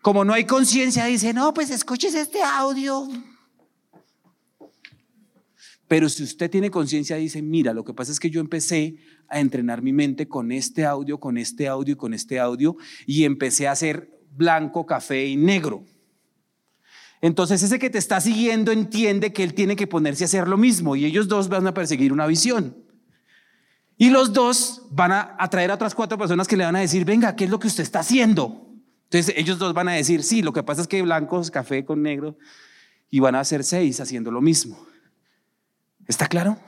Como 0.02 0.26
no 0.26 0.34
hay 0.34 0.46
conciencia, 0.46 1.06
dice, 1.06 1.32
no, 1.32 1.54
pues 1.54 1.70
escuches 1.70 2.16
este 2.16 2.42
audio. 2.42 3.08
Pero 5.88 6.10
si 6.10 6.24
usted 6.24 6.50
tiene 6.50 6.72
conciencia, 6.72 7.16
dice, 7.18 7.44
mira, 7.44 7.72
lo 7.72 7.84
que 7.84 7.94
pasa 7.94 8.12
es 8.12 8.20
que 8.20 8.32
yo 8.32 8.42
empecé 8.42 8.96
a 9.28 9.40
entrenar 9.40 9.84
mi 9.84 9.94
mente 9.94 10.28
con 10.28 10.52
este 10.52 10.86
audio, 10.86 11.20
con 11.20 11.38
este 11.38 11.68
audio 11.68 11.94
y 11.94 11.98
con 11.98 12.16
este 12.16 12.40
audio, 12.40 12.76
y 13.06 13.24
empecé 13.24 13.68
a 13.68 13.74
hacer 13.74 14.10
blanco, 14.32 14.88
café 14.88 15.28
y 15.28 15.36
negro. 15.36 15.86
Entonces 17.26 17.64
ese 17.64 17.80
que 17.80 17.90
te 17.90 17.98
está 17.98 18.22
siguiendo 18.22 18.72
entiende 18.72 19.34
que 19.34 19.42
él 19.42 19.56
tiene 19.56 19.76
que 19.76 19.88
ponerse 19.88 20.24
a 20.24 20.26
hacer 20.26 20.48
lo 20.48 20.58
mismo 20.58 20.96
y 20.96 21.06
ellos 21.06 21.28
dos 21.28 21.50
van 21.50 21.66
a 21.66 21.74
perseguir 21.74 22.14
una 22.14 22.28
visión. 22.28 22.78
Y 23.98 24.12
los 24.12 24.32
dos 24.32 24.84
van 24.92 25.12
a 25.12 25.36
atraer 25.40 25.72
a 25.72 25.74
otras 25.74 25.96
cuatro 25.96 26.20
personas 26.20 26.48
que 26.48 26.56
le 26.56 26.66
van 26.66 26.76
a 26.76 26.82
decir, 26.82 27.04
venga, 27.04 27.36
¿qué 27.36 27.46
es 27.46 27.50
lo 27.50 27.58
que 27.58 27.66
usted 27.66 27.82
está 27.82 28.02
haciendo? 28.02 28.70
Entonces 29.06 29.34
ellos 29.36 29.58
dos 29.58 29.74
van 29.74 29.88
a 29.88 29.94
decir, 29.94 30.22
sí, 30.22 30.44
lo 30.44 30.54
que 30.54 30.62
pasa 30.62 30.84
es 30.84 30.88
que 30.88 31.02
blancos, 31.02 31.50
café 31.50 31.84
con 31.84 32.04
negro, 32.04 32.38
y 33.10 33.22
van 33.22 33.34
a 33.34 33.44
ser 33.44 33.64
seis 33.64 34.00
haciendo 34.00 34.30
lo 34.30 34.42
mismo. 34.42 34.78
¿Está 36.06 36.28
claro? 36.28 36.60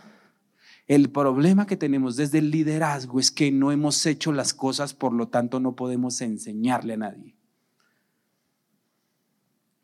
El 0.88 1.12
problema 1.12 1.68
que 1.68 1.78
tenemos 1.78 2.16
desde 2.16 2.40
el 2.40 2.50
liderazgo 2.50 3.20
es 3.20 3.30
que 3.30 3.52
no 3.52 3.72
hemos 3.72 4.04
hecho 4.08 4.32
las 4.32 4.56
cosas, 4.56 4.96
por 4.96 5.14
lo 5.14 5.28
tanto 5.28 5.60
no 5.60 5.76
podemos 5.76 6.20
enseñarle 6.22 6.96
a 6.96 6.98
nadie. 6.98 7.37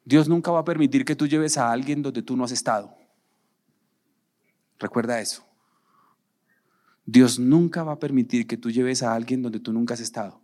Dios 0.06 0.28
nunca 0.28 0.52
va 0.52 0.60
a 0.60 0.66
permitir 0.66 1.06
que 1.06 1.16
tú 1.16 1.28
lleves 1.28 1.58
a 1.58 1.72
alguien 1.72 2.02
donde 2.02 2.22
tú 2.22 2.36
no 2.36 2.44
has 2.44 2.52
estado. 2.52 2.96
Recuerda 4.80 5.20
eso. 5.20 5.46
Dios 7.06 7.40
nunca 7.40 7.84
va 7.84 7.94
a 7.94 8.00
permitir 8.00 8.48
que 8.48 8.58
tú 8.58 8.72
lleves 8.72 9.04
a 9.04 9.14
alguien 9.14 9.42
donde 9.42 9.60
tú 9.60 9.72
nunca 9.74 9.94
has 9.94 10.00
estado. 10.00 10.42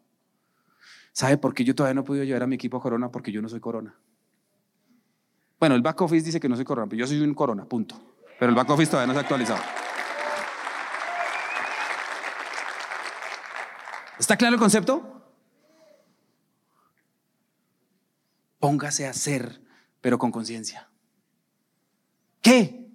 ¿Sabe 1.12 1.38
por 1.38 1.54
qué 1.54 1.64
yo 1.64 1.76
todavía 1.76 1.94
no 1.94 2.02
he 2.02 2.06
podido 2.06 2.24
llevar 2.24 2.44
a 2.44 2.48
mi 2.48 2.56
equipo 2.56 2.78
a 2.78 2.82
Corona? 2.82 3.12
Porque 3.12 3.32
yo 3.32 3.42
no 3.42 3.50
soy 3.50 3.60
Corona. 3.60 3.96
Bueno, 5.60 5.76
el 5.76 5.82
back 5.82 6.00
office 6.02 6.26
dice 6.26 6.40
que 6.40 6.48
no 6.48 6.56
soy 6.56 6.66
Corona, 6.66 6.88
pero 6.88 7.02
yo 7.02 7.08
soy 7.08 7.20
un 7.20 7.34
Corona, 7.34 7.66
punto. 7.66 8.00
Pero 8.40 8.50
el 8.50 8.56
back 8.56 8.70
office 8.70 8.92
todavía 8.92 9.08
no 9.08 9.14
se 9.14 9.20
ha 9.20 9.22
actualizado. 9.24 9.62
¿Está 14.18 14.38
claro 14.38 14.56
el 14.56 14.60
concepto? 14.60 15.19
Póngase 18.60 19.08
a 19.08 19.12
hacer, 19.12 19.62
pero 20.02 20.18
con 20.18 20.32
conciencia. 20.32 20.90
¿Qué? 22.42 22.90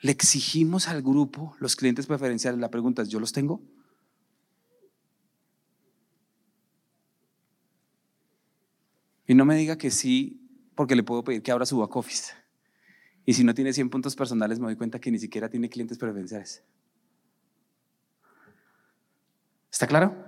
Le 0.00 0.12
exigimos 0.12 0.88
al 0.88 1.02
grupo 1.02 1.56
los 1.58 1.74
clientes 1.74 2.06
preferenciales. 2.06 2.60
La 2.60 2.70
pregunta 2.70 3.02
es, 3.02 3.08
¿yo 3.08 3.18
los 3.18 3.32
tengo? 3.32 3.60
Y 9.26 9.34
no 9.34 9.44
me 9.44 9.56
diga 9.56 9.76
que 9.76 9.90
sí, 9.90 10.40
porque 10.74 10.96
le 10.96 11.02
puedo 11.02 11.22
pedir 11.22 11.42
que 11.42 11.52
abra 11.52 11.66
su 11.66 11.78
back 11.78 11.94
office. 11.96 12.32
Y 13.26 13.34
si 13.34 13.44
no 13.44 13.52
tiene 13.52 13.74
100 13.74 13.90
puntos 13.90 14.16
personales, 14.16 14.58
me 14.58 14.66
doy 14.66 14.76
cuenta 14.76 15.00
que 15.00 15.10
ni 15.10 15.18
siquiera 15.18 15.50
tiene 15.50 15.68
clientes 15.68 15.98
preferenciales. 15.98 16.64
¿Está 19.70 19.86
claro? 19.86 20.27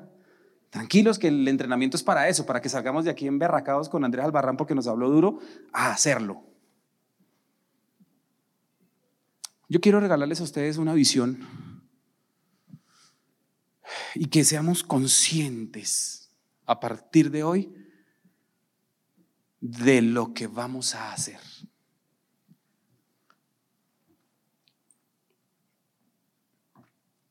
Tranquilos 0.70 1.18
que 1.18 1.28
el 1.28 1.46
entrenamiento 1.48 1.96
es 1.96 2.02
para 2.04 2.28
eso, 2.28 2.46
para 2.46 2.60
que 2.60 2.68
salgamos 2.68 3.04
de 3.04 3.10
aquí 3.10 3.26
emberracados 3.26 3.88
con 3.88 4.04
Andrés 4.04 4.24
Albarrán 4.24 4.56
porque 4.56 4.74
nos 4.74 4.86
habló 4.86 5.10
duro 5.10 5.40
a 5.72 5.90
hacerlo. 5.90 6.44
Yo 9.68 9.80
quiero 9.80 10.00
regalarles 10.00 10.40
a 10.40 10.44
ustedes 10.44 10.78
una 10.78 10.94
visión 10.94 11.46
y 14.14 14.26
que 14.26 14.44
seamos 14.44 14.84
conscientes 14.84 16.30
a 16.66 16.78
partir 16.78 17.30
de 17.30 17.42
hoy 17.42 17.74
de 19.60 20.02
lo 20.02 20.34
que 20.34 20.46
vamos 20.46 20.94
a 20.94 21.12
hacer. 21.12 21.40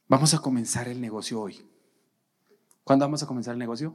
Vamos 0.09 0.33
a 0.33 0.39
comenzar 0.39 0.87
el 0.87 0.99
negocio 0.99 1.39
hoy. 1.39 1.68
¿Cuándo 2.89 3.05
vamos 3.05 3.21
a 3.21 3.27
comenzar 3.27 3.53
el 3.53 3.59
negocio? 3.59 3.93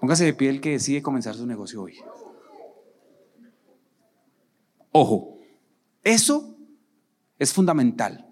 Póngase 0.00 0.24
de 0.24 0.34
pie 0.34 0.50
el 0.50 0.60
que 0.60 0.70
decide 0.70 1.00
comenzar 1.00 1.36
su 1.36 1.46
negocio 1.46 1.80
hoy. 1.80 1.96
Ojo, 4.90 5.38
eso 6.02 6.56
es 7.38 7.52
fundamental. 7.52 8.28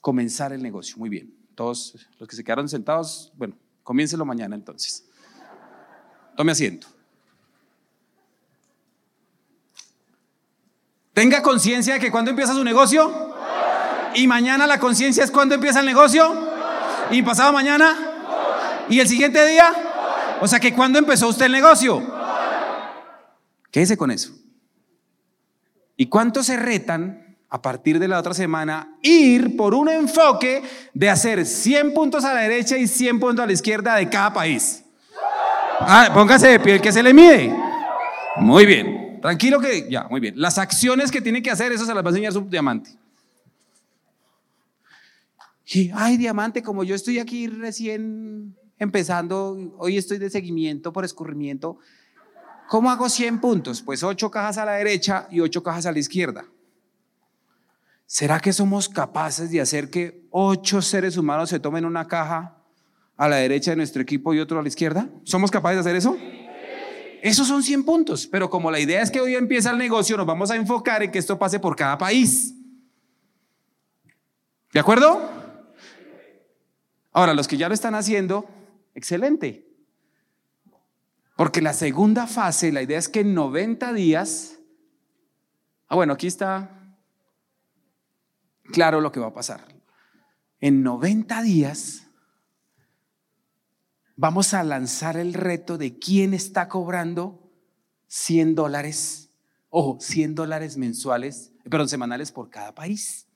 Comenzar 0.00 0.52
el 0.52 0.60
negocio. 0.60 0.96
Muy 0.98 1.08
bien. 1.08 1.32
Todos 1.54 1.94
los 2.18 2.28
que 2.28 2.34
se 2.34 2.42
quedaron 2.42 2.68
sentados, 2.68 3.32
bueno, 3.36 3.56
comiéncelo 3.84 4.24
mañana 4.24 4.56
entonces. 4.56 5.08
Tome 6.36 6.50
asiento. 6.50 6.88
Tenga 11.12 11.40
conciencia 11.44 11.94
de 11.94 12.00
que 12.00 12.10
cuando 12.10 12.32
empieza 12.32 12.54
su 12.54 12.64
negocio 12.64 13.36
y 14.16 14.26
mañana 14.26 14.66
la 14.66 14.80
conciencia 14.80 15.22
es 15.22 15.30
cuando 15.30 15.54
empieza 15.54 15.78
el 15.78 15.86
negocio. 15.86 16.47
¿Y 17.10 17.22
pasado 17.22 17.52
mañana? 17.52 17.96
¿Y 18.88 19.00
el 19.00 19.08
siguiente 19.08 19.46
día? 19.46 19.72
O 20.40 20.46
sea 20.46 20.60
que 20.60 20.72
¿cuándo 20.72 20.98
empezó 20.98 21.28
usted 21.28 21.46
el 21.46 21.52
negocio? 21.52 22.02
Quédese 23.70 23.96
con 23.96 24.10
eso. 24.10 24.32
¿Y 25.96 26.06
cuántos 26.06 26.46
se 26.46 26.56
retan 26.56 27.36
a 27.50 27.60
partir 27.62 27.98
de 27.98 28.08
la 28.08 28.18
otra 28.18 28.34
semana 28.34 28.96
ir 29.02 29.56
por 29.56 29.74
un 29.74 29.88
enfoque 29.88 30.62
de 30.94 31.10
hacer 31.10 31.44
100 31.44 31.94
puntos 31.94 32.24
a 32.24 32.34
la 32.34 32.40
derecha 32.40 32.76
y 32.76 32.86
100 32.86 33.20
puntos 33.20 33.42
a 33.42 33.46
la 33.46 33.52
izquierda 33.52 33.96
de 33.96 34.08
cada 34.08 34.32
país? 34.32 34.84
Ah, 35.80 36.10
póngase 36.12 36.48
de 36.48 36.60
pie 36.60 36.74
el 36.74 36.80
que 36.80 36.92
se 36.92 37.02
le 37.02 37.14
mide. 37.14 37.54
Muy 38.36 38.66
bien. 38.66 39.18
Tranquilo 39.20 39.60
que 39.60 39.88
ya, 39.90 40.04
muy 40.04 40.20
bien. 40.20 40.34
Las 40.36 40.58
acciones 40.58 41.10
que 41.10 41.20
tiene 41.20 41.42
que 41.42 41.50
hacer, 41.50 41.72
eso 41.72 41.84
se 41.84 41.94
las 41.94 42.04
va 42.04 42.08
a 42.08 42.10
enseñar 42.10 42.32
su 42.32 42.42
diamante. 42.42 42.90
Y, 45.70 45.90
ay, 45.94 46.16
diamante, 46.16 46.62
como 46.62 46.82
yo 46.84 46.94
estoy 46.94 47.18
aquí 47.18 47.46
recién 47.46 48.56
empezando, 48.78 49.74
hoy 49.78 49.98
estoy 49.98 50.18
de 50.18 50.30
seguimiento 50.30 50.92
por 50.92 51.04
escurrimiento, 51.04 51.78
¿Cómo 52.68 52.90
hago 52.90 53.08
100 53.08 53.40
puntos? 53.40 53.80
Pues 53.80 54.02
8 54.02 54.30
cajas 54.30 54.58
a 54.58 54.64
la 54.66 54.72
derecha 54.72 55.26
y 55.30 55.40
8 55.40 55.62
cajas 55.62 55.86
a 55.86 55.92
la 55.92 55.98
izquierda. 55.98 56.44
¿Será 58.04 58.40
que 58.40 58.52
somos 58.52 58.90
capaces 58.90 59.50
de 59.50 59.62
hacer 59.62 59.88
que 59.88 60.26
8 60.30 60.82
seres 60.82 61.16
humanos 61.16 61.48
se 61.48 61.60
tomen 61.60 61.86
una 61.86 62.06
caja 62.06 62.58
a 63.16 63.26
la 63.26 63.36
derecha 63.36 63.70
de 63.70 63.78
nuestro 63.78 64.02
equipo 64.02 64.34
y 64.34 64.40
otro 64.40 64.58
a 64.58 64.62
la 64.62 64.68
izquierda? 64.68 65.08
¿Somos 65.24 65.50
capaces 65.50 65.76
de 65.76 65.80
hacer 65.80 65.96
eso? 65.96 66.18
Esos 67.22 67.48
son 67.48 67.62
100 67.62 67.84
puntos, 67.84 68.26
pero 68.26 68.50
como 68.50 68.70
la 68.70 68.80
idea 68.80 69.00
es 69.00 69.10
que 69.10 69.20
hoy 69.20 69.34
empieza 69.34 69.70
el 69.70 69.78
negocio, 69.78 70.18
nos 70.18 70.26
vamos 70.26 70.50
a 70.50 70.56
enfocar 70.56 71.02
en 71.02 71.10
que 71.10 71.18
esto 71.18 71.38
pase 71.38 71.58
por 71.58 71.74
cada 71.74 71.96
país. 71.96 72.54
¿De 74.74 74.80
acuerdo? 74.80 75.37
Ahora, 77.18 77.34
los 77.34 77.48
que 77.48 77.56
ya 77.56 77.66
lo 77.66 77.74
están 77.74 77.96
haciendo, 77.96 78.48
excelente. 78.94 79.66
Porque 81.36 81.60
la 81.60 81.72
segunda 81.72 82.28
fase, 82.28 82.70
la 82.70 82.80
idea 82.80 82.96
es 82.96 83.08
que 83.08 83.18
en 83.18 83.34
90 83.34 83.92
días, 83.92 84.60
ah 85.88 85.96
bueno, 85.96 86.12
aquí 86.12 86.28
está 86.28 86.96
claro 88.72 89.00
lo 89.00 89.10
que 89.10 89.18
va 89.18 89.26
a 89.26 89.34
pasar. 89.34 89.66
En 90.60 90.84
90 90.84 91.42
días 91.42 92.06
vamos 94.14 94.54
a 94.54 94.62
lanzar 94.62 95.16
el 95.16 95.34
reto 95.34 95.76
de 95.76 95.98
quién 95.98 96.34
está 96.34 96.68
cobrando 96.68 97.50
100 98.06 98.54
dólares, 98.54 99.30
ojo, 99.70 99.98
100 99.98 100.36
dólares 100.36 100.76
mensuales, 100.76 101.50
perdón, 101.68 101.88
semanales 101.88 102.30
por 102.30 102.48
cada 102.48 102.76
país. 102.76 103.26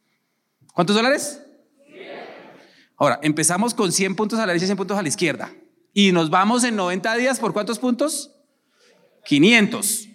¿Cuántos 0.73 0.95
dólares? 0.95 1.43
Ahora, 3.03 3.19
empezamos 3.21 3.75
con 3.75 3.91
100 3.91 4.15
puntos 4.15 4.39
a 4.39 4.43
la 4.43 4.53
derecha 4.53 4.67
y 4.67 4.69
100 4.69 4.77
puntos 4.77 4.97
a 4.97 5.03
la 5.03 5.09
izquierda. 5.09 5.53
Y 5.93 6.13
nos 6.13 6.31
vamos 6.31 6.63
en 6.63 6.77
90 6.77 7.17
días 7.17 7.41
por 7.41 7.53
cuántos 7.53 7.81
puntos? 7.81 8.33
500. 9.25 10.09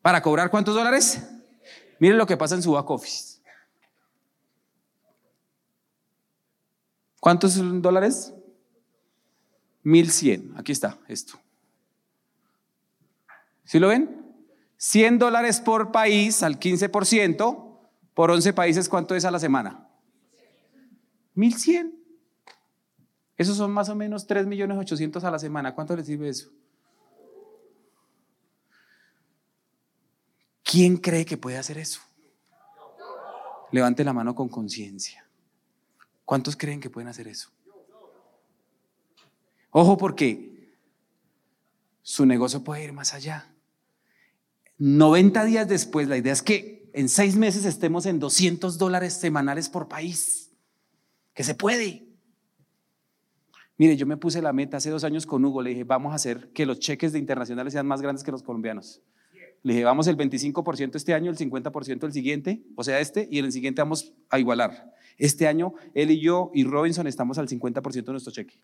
¿Para 0.00 0.22
cobrar 0.22 0.50
cuántos 0.50 0.74
dólares? 0.74 1.22
Miren 1.98 2.16
lo 2.16 2.26
que 2.26 2.38
pasa 2.38 2.54
en 2.54 2.62
su 2.62 2.72
back 2.72 2.88
office. 2.88 3.42
¿Cuántos 7.20 7.56
dólares? 7.82 8.32
1100. 9.82 10.54
Aquí 10.56 10.72
está 10.72 10.98
esto. 11.08 11.38
¿Sí 13.64 13.78
lo 13.78 13.88
ven? 13.88 14.34
100 14.78 15.18
dólares 15.18 15.60
por 15.60 15.92
país 15.92 16.42
al 16.42 16.58
15%. 16.58 17.78
Por 18.14 18.30
11 18.30 18.54
países, 18.54 18.88
¿cuánto 18.88 19.14
es 19.14 19.26
a 19.26 19.30
la 19.30 19.38
semana? 19.38 19.90
1100. 21.34 22.03
Esos 23.36 23.56
son 23.56 23.72
más 23.72 23.88
o 23.88 23.94
menos 23.94 24.26
3 24.26 24.46
millones 24.46 24.78
800 24.78 25.24
a 25.24 25.30
la 25.30 25.38
semana. 25.38 25.74
¿Cuánto 25.74 25.96
les 25.96 26.06
sirve 26.06 26.28
eso? 26.28 26.50
¿Quién 30.62 30.96
cree 30.96 31.24
que 31.24 31.36
puede 31.36 31.58
hacer 31.58 31.78
eso? 31.78 32.00
Levante 33.70 34.04
la 34.04 34.12
mano 34.12 34.34
con 34.34 34.48
conciencia. 34.48 35.26
¿Cuántos 36.24 36.56
creen 36.56 36.80
que 36.80 36.90
pueden 36.90 37.08
hacer 37.08 37.28
eso? 37.28 37.50
Ojo 39.70 39.96
porque 39.96 40.76
su 42.02 42.24
negocio 42.24 42.62
puede 42.62 42.84
ir 42.84 42.92
más 42.92 43.14
allá. 43.14 43.52
90 44.78 45.44
días 45.44 45.68
después, 45.68 46.08
la 46.08 46.16
idea 46.16 46.32
es 46.32 46.42
que 46.42 46.90
en 46.92 47.08
seis 47.08 47.36
meses 47.36 47.64
estemos 47.64 48.06
en 48.06 48.20
200 48.20 48.78
dólares 48.78 49.14
semanales 49.14 49.68
por 49.68 49.88
país. 49.88 50.52
Que 51.34 51.42
se 51.42 51.54
puede. 51.54 52.03
Mire, 53.76 53.96
yo 53.96 54.06
me 54.06 54.16
puse 54.16 54.40
la 54.40 54.52
meta 54.52 54.76
hace 54.76 54.90
dos 54.90 55.02
años 55.02 55.26
con 55.26 55.44
Hugo, 55.44 55.60
le 55.60 55.70
dije, 55.70 55.84
vamos 55.84 56.12
a 56.12 56.16
hacer 56.16 56.50
que 56.52 56.64
los 56.64 56.78
cheques 56.78 57.12
de 57.12 57.18
internacionales 57.18 57.72
sean 57.72 57.86
más 57.86 58.00
grandes 58.00 58.22
que 58.22 58.30
los 58.30 58.42
colombianos. 58.42 59.02
Le 59.64 59.72
dije, 59.72 59.84
vamos 59.84 60.06
el 60.06 60.16
25% 60.16 60.94
este 60.94 61.14
año, 61.14 61.30
el 61.30 61.38
50% 61.38 62.04
el 62.04 62.12
siguiente, 62.12 62.62
o 62.76 62.84
sea, 62.84 63.00
este, 63.00 63.26
y 63.30 63.38
el 63.38 63.50
siguiente 63.50 63.82
vamos 63.82 64.12
a 64.30 64.38
igualar. 64.38 64.94
Este 65.16 65.48
año, 65.48 65.74
él 65.94 66.10
y 66.10 66.20
yo 66.20 66.50
y 66.54 66.64
Robinson 66.64 67.06
estamos 67.06 67.38
al 67.38 67.48
50% 67.48 68.04
de 68.04 68.12
nuestro 68.12 68.32
cheque. 68.32 68.60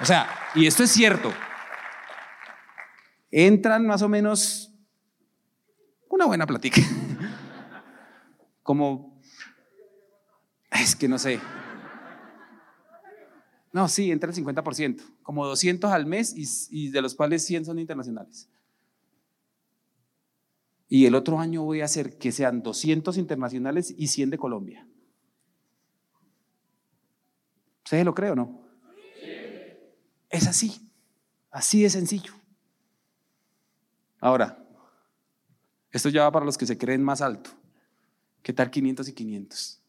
O 0.00 0.04
sea, 0.04 0.28
y 0.56 0.66
esto 0.66 0.82
es 0.82 0.90
cierto. 0.90 1.32
Entran 3.30 3.86
más 3.86 4.02
o 4.02 4.08
menos 4.08 4.72
una 6.08 6.26
buena 6.26 6.46
plática. 6.46 6.80
Como 8.62 9.11
es 10.82 10.96
que 10.96 11.08
no 11.08 11.18
sé. 11.18 11.40
No, 13.72 13.88
sí, 13.88 14.10
entra 14.10 14.30
el 14.30 14.36
50%, 14.36 15.02
como 15.22 15.46
200 15.46 15.90
al 15.90 16.04
mes 16.04 16.34
y, 16.70 16.90
de 16.90 17.00
los 17.00 17.14
cuales 17.14 17.44
100 17.46 17.64
son 17.64 17.78
internacionales. 17.78 18.48
Y 20.88 21.06
el 21.06 21.14
otro 21.14 21.38
año 21.38 21.62
voy 21.62 21.80
a 21.80 21.86
hacer 21.86 22.18
que 22.18 22.32
sean 22.32 22.62
200 22.62 23.16
internacionales 23.16 23.94
y 23.96 24.08
100 24.08 24.30
de 24.30 24.38
Colombia. 24.38 24.86
¿Ustedes 27.84 28.04
lo 28.04 28.14
creen 28.14 28.32
o 28.32 28.36
no? 28.36 28.62
Es 30.28 30.46
así, 30.46 30.90
así 31.50 31.82
de 31.82 31.88
sencillo. 31.88 32.34
Ahora, 34.20 34.62
esto 35.90 36.10
ya 36.10 36.24
va 36.24 36.32
para 36.32 36.44
los 36.44 36.58
que 36.58 36.66
se 36.66 36.76
creen 36.76 37.02
más 37.02 37.22
alto. 37.22 37.50
¿Qué 38.42 38.52
tal 38.52 38.70
500 38.70 39.08
y 39.08 39.12
500? 39.14 39.81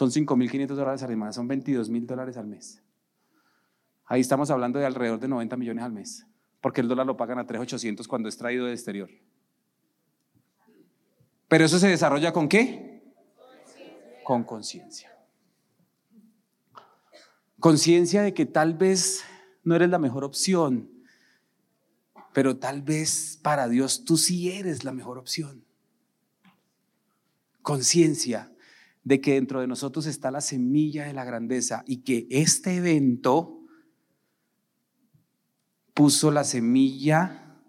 Son 0.00 0.10
5.500 0.10 0.68
dólares 0.68 1.02
al 1.02 1.14
mes, 1.14 1.34
son 1.34 1.46
22.000 1.46 2.06
dólares 2.06 2.38
al 2.38 2.46
mes. 2.46 2.82
Ahí 4.06 4.22
estamos 4.22 4.50
hablando 4.50 4.78
de 4.78 4.86
alrededor 4.86 5.20
de 5.20 5.28
90 5.28 5.58
millones 5.58 5.84
al 5.84 5.92
mes, 5.92 6.26
porque 6.62 6.80
el 6.80 6.88
dólar 6.88 7.04
lo 7.04 7.18
pagan 7.18 7.38
a 7.38 7.46
3.800 7.46 8.06
cuando 8.06 8.26
es 8.30 8.38
traído 8.38 8.64
del 8.64 8.72
exterior. 8.72 9.10
Pero 11.48 11.66
eso 11.66 11.78
se 11.78 11.88
desarrolla 11.88 12.32
con 12.32 12.48
qué? 12.48 13.12
Con 14.24 14.42
conciencia. 14.42 15.14
Conciencia 17.58 18.22
de 18.22 18.32
que 18.32 18.46
tal 18.46 18.72
vez 18.72 19.22
no 19.64 19.76
eres 19.76 19.90
la 19.90 19.98
mejor 19.98 20.24
opción, 20.24 20.88
pero 22.32 22.56
tal 22.56 22.80
vez 22.80 23.38
para 23.42 23.68
Dios 23.68 24.06
tú 24.06 24.16
sí 24.16 24.50
eres 24.50 24.82
la 24.82 24.92
mejor 24.92 25.18
opción. 25.18 25.62
Conciencia 27.60 28.50
de 29.02 29.20
que 29.20 29.34
dentro 29.34 29.60
de 29.60 29.66
nosotros 29.66 30.06
está 30.06 30.30
la 30.30 30.40
semilla 30.40 31.04
de 31.04 31.12
la 31.12 31.24
grandeza 31.24 31.84
y 31.86 32.02
que 32.02 32.26
este 32.30 32.76
evento 32.76 33.60
puso 35.94 36.30
la 36.30 36.44
semilla 36.44 37.62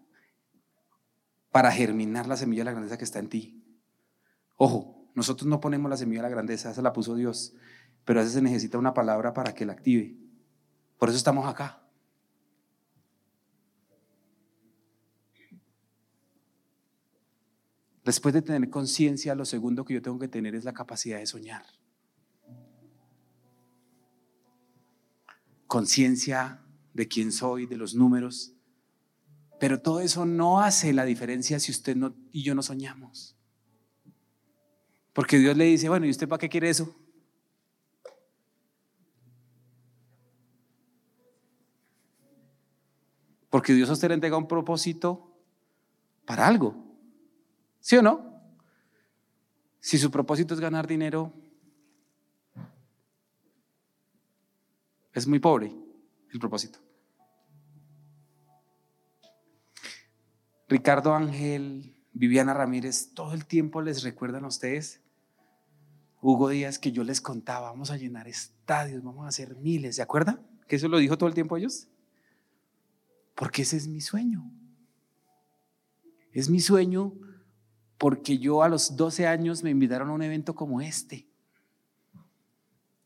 para 1.51 1.71
germinar 1.71 2.27
la 2.27 2.37
semilla 2.37 2.61
de 2.61 2.65
la 2.65 2.71
grandeza 2.71 2.97
que 2.97 3.03
está 3.03 3.19
en 3.19 3.29
ti. 3.29 3.63
Ojo, 4.55 5.09
nosotros 5.15 5.47
no 5.47 5.59
ponemos 5.59 5.89
la 5.89 5.97
semilla 5.97 6.21
de 6.21 6.29
la 6.29 6.35
grandeza, 6.35 6.71
esa 6.71 6.81
la 6.81 6.93
puso 6.93 7.15
Dios, 7.15 7.53
pero 8.05 8.19
a 8.19 8.23
veces 8.23 8.35
se 8.35 8.41
necesita 8.41 8.77
una 8.77 8.93
palabra 8.93 9.33
para 9.33 9.53
que 9.53 9.65
la 9.65 9.73
active. 9.73 10.17
Por 10.97 11.09
eso 11.09 11.17
estamos 11.17 11.45
acá. 11.45 11.80
Después 18.03 18.33
de 18.33 18.41
tener 18.41 18.69
conciencia, 18.69 19.35
lo 19.35 19.45
segundo 19.45 19.85
que 19.85 19.93
yo 19.93 20.01
tengo 20.01 20.17
que 20.17 20.27
tener 20.27 20.55
es 20.55 20.63
la 20.63 20.73
capacidad 20.73 21.19
de 21.19 21.27
soñar. 21.27 21.65
Conciencia 25.67 26.61
de 26.93 27.07
quién 27.07 27.31
soy, 27.31 27.67
de 27.67 27.77
los 27.77 27.93
números. 27.93 28.53
Pero 29.59 29.79
todo 29.79 29.99
eso 29.99 30.25
no 30.25 30.61
hace 30.61 30.91
la 30.93 31.05
diferencia 31.05 31.59
si 31.59 31.71
usted 31.71 31.95
y 32.31 32.41
yo 32.41 32.55
no 32.55 32.63
soñamos. 32.63 33.37
Porque 35.13 35.37
Dios 35.37 35.55
le 35.55 35.65
dice, 35.65 35.87
bueno, 35.87 36.07
¿y 36.07 36.09
usted 36.09 36.27
para 36.27 36.39
qué 36.39 36.49
quiere 36.49 36.69
eso? 36.69 36.95
Porque 43.51 43.73
Dios 43.73 43.89
a 43.89 43.93
usted 43.93 44.07
le 44.07 44.15
entrega 44.15 44.37
un 44.37 44.47
propósito 44.47 45.37
para 46.25 46.47
algo. 46.47 46.90
¿Sí 47.81 47.97
o 47.97 48.01
no? 48.01 48.39
Si 49.79 49.97
su 49.97 50.11
propósito 50.11 50.53
es 50.53 50.59
ganar 50.59 50.87
dinero, 50.87 51.33
es 55.13 55.27
muy 55.27 55.39
pobre 55.39 55.75
el 56.31 56.39
propósito. 56.39 56.79
Ricardo 60.69 61.13
Ángel, 61.13 61.97
Viviana 62.13 62.53
Ramírez, 62.53 63.13
todo 63.13 63.33
el 63.33 63.45
tiempo 63.45 63.81
les 63.81 64.03
recuerdan 64.03 64.45
a 64.45 64.47
ustedes. 64.47 65.01
Hugo 66.21 66.49
Díaz, 66.49 66.77
que 66.77 66.91
yo 66.91 67.03
les 67.03 67.19
contaba, 67.19 67.71
vamos 67.71 67.89
a 67.89 67.97
llenar 67.97 68.27
estadios, 68.27 69.03
vamos 69.03 69.25
a 69.25 69.29
hacer 69.29 69.55
miles, 69.57 69.95
¿se 69.95 70.03
acuerdan? 70.03 70.47
Que 70.67 70.75
eso 70.75 70.87
lo 70.87 70.99
dijo 70.99 71.17
todo 71.17 71.27
el 71.27 71.35
tiempo 71.35 71.57
ellos. 71.57 71.89
Porque 73.33 73.63
ese 73.63 73.75
es 73.75 73.87
mi 73.87 74.01
sueño. 74.01 74.49
Es 76.31 76.47
mi 76.47 76.59
sueño 76.59 77.15
porque 78.01 78.39
yo 78.39 78.63
a 78.63 78.67
los 78.67 78.95
12 78.95 79.27
años 79.27 79.61
me 79.61 79.69
invitaron 79.69 80.09
a 80.09 80.13
un 80.13 80.23
evento 80.23 80.55
como 80.55 80.81
este 80.81 81.27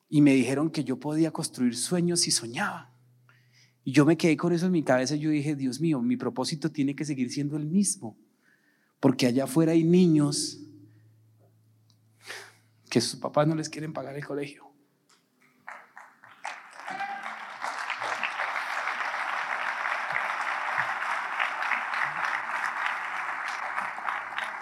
y 0.07 0.21
me 0.21 0.33
dijeron 0.33 0.69
que 0.69 0.85
yo 0.85 1.01
podía 1.01 1.31
construir 1.31 1.75
sueños 1.75 2.25
y 2.27 2.31
soñaba. 2.31 2.95
Y 3.83 3.91
yo 3.91 4.05
me 4.05 4.15
quedé 4.15 4.37
con 4.37 4.53
eso 4.53 4.67
en 4.67 4.71
mi 4.71 4.83
cabeza 4.83 5.17
y 5.17 5.19
yo 5.19 5.31
dije, 5.31 5.53
Dios 5.53 5.81
mío, 5.81 6.01
mi 6.01 6.15
propósito 6.15 6.71
tiene 6.71 6.95
que 6.95 7.03
seguir 7.03 7.29
siendo 7.29 7.57
el 7.57 7.65
mismo. 7.65 8.17
Porque 9.01 9.27
allá 9.27 9.43
afuera 9.43 9.73
hay 9.73 9.83
niños 9.83 10.61
que 12.89 13.01
sus 13.01 13.19
papás 13.19 13.49
no 13.49 13.55
les 13.55 13.67
quieren 13.67 13.91
pagar 13.91 14.15
el 14.15 14.25
colegio. 14.25 14.64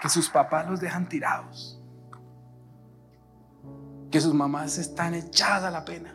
Que 0.03 0.09
sus 0.09 0.29
papás 0.29 0.69
los 0.69 0.81
dejan 0.81 1.07
tirados. 1.07 1.81
Que 4.11 4.19
sus 4.19 4.33
mamás 4.33 4.77
están 4.77 5.13
echadas 5.13 5.63
a 5.63 5.71
la 5.71 5.85
pena. 5.85 6.13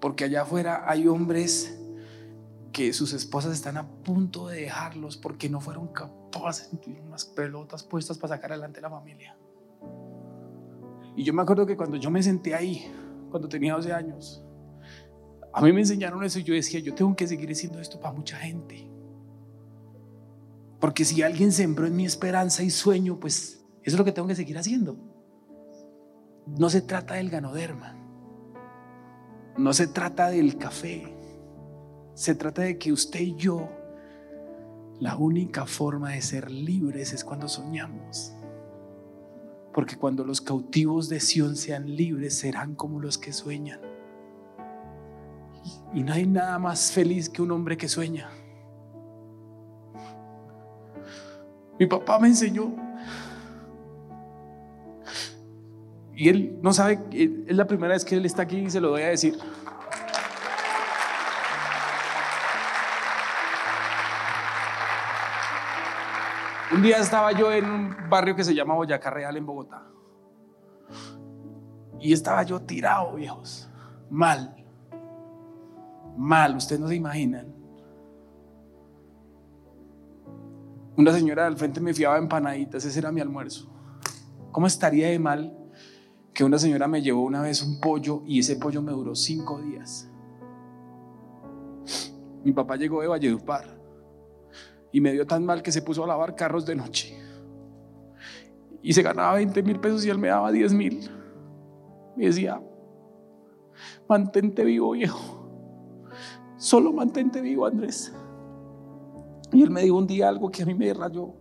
Porque 0.00 0.24
allá 0.24 0.42
afuera 0.42 0.84
hay 0.86 1.06
hombres 1.06 1.78
que 2.72 2.94
sus 2.94 3.12
esposas 3.12 3.52
están 3.52 3.76
a 3.76 3.86
punto 3.86 4.48
de 4.48 4.62
dejarlos 4.62 5.18
porque 5.18 5.50
no 5.50 5.60
fueron 5.60 5.88
capaces 5.88 6.70
de 6.70 6.78
tener 6.78 7.02
unas 7.02 7.26
pelotas 7.26 7.82
puestas 7.82 8.16
para 8.16 8.34
sacar 8.34 8.52
adelante 8.52 8.80
la 8.80 8.90
familia. 8.90 9.36
Y 11.14 11.24
yo 11.24 11.34
me 11.34 11.42
acuerdo 11.42 11.66
que 11.66 11.76
cuando 11.76 11.98
yo 11.98 12.10
me 12.10 12.22
senté 12.22 12.54
ahí, 12.54 12.90
cuando 13.30 13.50
tenía 13.50 13.74
12 13.74 13.92
años, 13.92 14.42
a 15.52 15.60
mí 15.60 15.72
me 15.72 15.80
enseñaron 15.80 16.24
eso 16.24 16.38
y 16.38 16.42
yo 16.42 16.54
decía, 16.54 16.80
yo 16.80 16.94
tengo 16.94 17.14
que 17.14 17.26
seguir 17.26 17.50
haciendo 17.50 17.80
esto 17.80 18.00
para 18.00 18.14
mucha 18.14 18.38
gente. 18.38 18.95
Porque 20.86 21.04
si 21.04 21.20
alguien 21.20 21.50
sembró 21.50 21.88
en 21.88 21.96
mi 21.96 22.06
esperanza 22.06 22.62
y 22.62 22.70
sueño, 22.70 23.18
pues 23.18 23.64
eso 23.82 23.96
es 23.96 23.98
lo 23.98 24.04
que 24.04 24.12
tengo 24.12 24.28
que 24.28 24.36
seguir 24.36 24.56
haciendo. 24.56 24.96
No 26.46 26.70
se 26.70 26.80
trata 26.80 27.14
del 27.14 27.28
ganoderma. 27.28 27.96
No 29.58 29.72
se 29.72 29.88
trata 29.88 30.28
del 30.28 30.56
café. 30.58 31.12
Se 32.14 32.36
trata 32.36 32.62
de 32.62 32.78
que 32.78 32.92
usted 32.92 33.18
y 33.18 33.34
yo, 33.34 33.68
la 35.00 35.16
única 35.16 35.66
forma 35.66 36.12
de 36.12 36.22
ser 36.22 36.52
libres 36.52 37.12
es 37.12 37.24
cuando 37.24 37.48
soñamos. 37.48 38.32
Porque 39.74 39.96
cuando 39.96 40.24
los 40.24 40.40
cautivos 40.40 41.08
de 41.08 41.18
Sión 41.18 41.56
sean 41.56 41.96
libres, 41.96 42.38
serán 42.38 42.76
como 42.76 43.00
los 43.00 43.18
que 43.18 43.32
sueñan. 43.32 43.80
Y 45.92 46.04
no 46.04 46.12
hay 46.12 46.28
nada 46.28 46.60
más 46.60 46.92
feliz 46.92 47.28
que 47.28 47.42
un 47.42 47.50
hombre 47.50 47.76
que 47.76 47.88
sueña. 47.88 48.30
Mi 51.78 51.86
papá 51.86 52.18
me 52.18 52.28
enseñó. 52.28 52.72
Y 56.14 56.30
él 56.30 56.58
no 56.62 56.72
sabe, 56.72 56.98
es 57.12 57.54
la 57.54 57.66
primera 57.66 57.92
vez 57.92 58.04
que 58.04 58.16
él 58.16 58.24
está 58.24 58.42
aquí 58.42 58.58
y 58.58 58.70
se 58.70 58.80
lo 58.80 58.90
voy 58.90 59.02
a 59.02 59.08
decir. 59.08 59.36
Un 66.72 66.82
día 66.82 66.98
estaba 66.98 67.32
yo 67.32 67.52
en 67.52 67.64
un 67.64 67.96
barrio 68.08 68.34
que 68.34 68.44
se 68.44 68.54
llama 68.54 68.74
Boyacá 68.74 69.10
Real 69.10 69.36
en 69.36 69.46
Bogotá. 69.46 69.82
Y 72.00 72.12
estaba 72.12 72.42
yo 72.42 72.60
tirado, 72.60 73.14
viejos. 73.14 73.70
Mal. 74.10 74.56
Mal, 76.16 76.56
ustedes 76.56 76.80
no 76.80 76.88
se 76.88 76.96
imaginan. 76.96 77.55
Una 80.96 81.12
señora 81.12 81.46
al 81.46 81.56
frente 81.56 81.80
me 81.80 81.92
fiaba 81.92 82.16
empanaditas, 82.16 82.84
ese 82.84 82.98
era 82.98 83.12
mi 83.12 83.20
almuerzo. 83.20 83.70
¿Cómo 84.50 84.66
estaría 84.66 85.08
de 85.08 85.18
mal 85.18 85.54
que 86.32 86.42
una 86.42 86.58
señora 86.58 86.88
me 86.88 87.02
llevó 87.02 87.22
una 87.22 87.42
vez 87.42 87.62
un 87.62 87.80
pollo 87.80 88.22
y 88.26 88.38
ese 88.38 88.56
pollo 88.56 88.80
me 88.80 88.92
duró 88.92 89.14
cinco 89.14 89.60
días? 89.60 90.10
Mi 92.42 92.52
papá 92.52 92.76
llegó 92.76 93.02
de 93.02 93.08
Valledupar 93.08 93.78
y 94.90 95.00
me 95.02 95.12
dio 95.12 95.26
tan 95.26 95.44
mal 95.44 95.62
que 95.62 95.72
se 95.72 95.82
puso 95.82 96.04
a 96.04 96.06
lavar 96.06 96.34
carros 96.34 96.64
de 96.64 96.76
noche. 96.76 97.14
Y 98.80 98.94
se 98.94 99.02
ganaba 99.02 99.34
20 99.34 99.62
mil 99.62 99.78
pesos 99.80 100.06
y 100.06 100.10
él 100.10 100.18
me 100.18 100.28
daba 100.28 100.50
10 100.50 100.72
mil. 100.72 101.10
Me 102.16 102.26
decía, 102.26 102.62
mantente 104.08 104.64
vivo, 104.64 104.92
viejo. 104.92 105.50
Solo 106.56 106.92
mantente 106.92 107.42
vivo, 107.42 107.66
Andrés. 107.66 108.14
Y 109.56 109.62
él 109.62 109.70
me 109.70 109.80
dijo 109.80 109.96
un 109.96 110.06
día 110.06 110.28
algo 110.28 110.50
que 110.50 110.64
a 110.64 110.66
mí 110.66 110.74
me 110.74 110.92
rayó. 110.92 111.32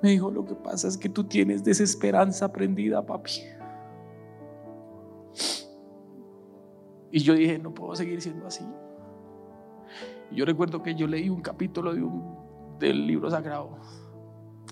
Me 0.00 0.10
dijo, 0.10 0.30
lo 0.30 0.44
que 0.44 0.54
pasa 0.54 0.86
es 0.86 0.96
que 0.96 1.08
tú 1.08 1.24
tienes 1.24 1.64
desesperanza 1.64 2.52
prendida, 2.52 3.04
papi. 3.04 3.32
Y 7.10 7.18
yo 7.18 7.34
dije, 7.34 7.58
no 7.58 7.74
puedo 7.74 7.96
seguir 7.96 8.22
siendo 8.22 8.46
así. 8.46 8.64
Yo 10.30 10.44
recuerdo 10.44 10.84
que 10.84 10.94
yo 10.94 11.08
leí 11.08 11.28
un 11.28 11.40
capítulo 11.40 11.92
de 11.92 12.04
un, 12.04 12.78
del 12.78 13.08
libro 13.08 13.28
sagrado 13.28 13.76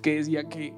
que 0.00 0.14
decía 0.14 0.44
que 0.44 0.72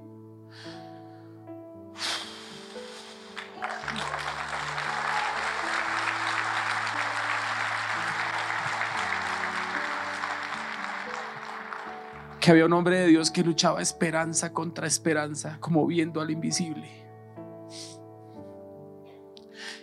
había 12.50 12.66
un 12.66 12.72
hombre 12.72 12.98
de 13.00 13.06
Dios 13.08 13.30
que 13.30 13.42
luchaba 13.42 13.80
esperanza 13.80 14.52
contra 14.52 14.86
esperanza, 14.86 15.58
como 15.60 15.86
viendo 15.86 16.20
al 16.20 16.30
invisible. 16.30 16.88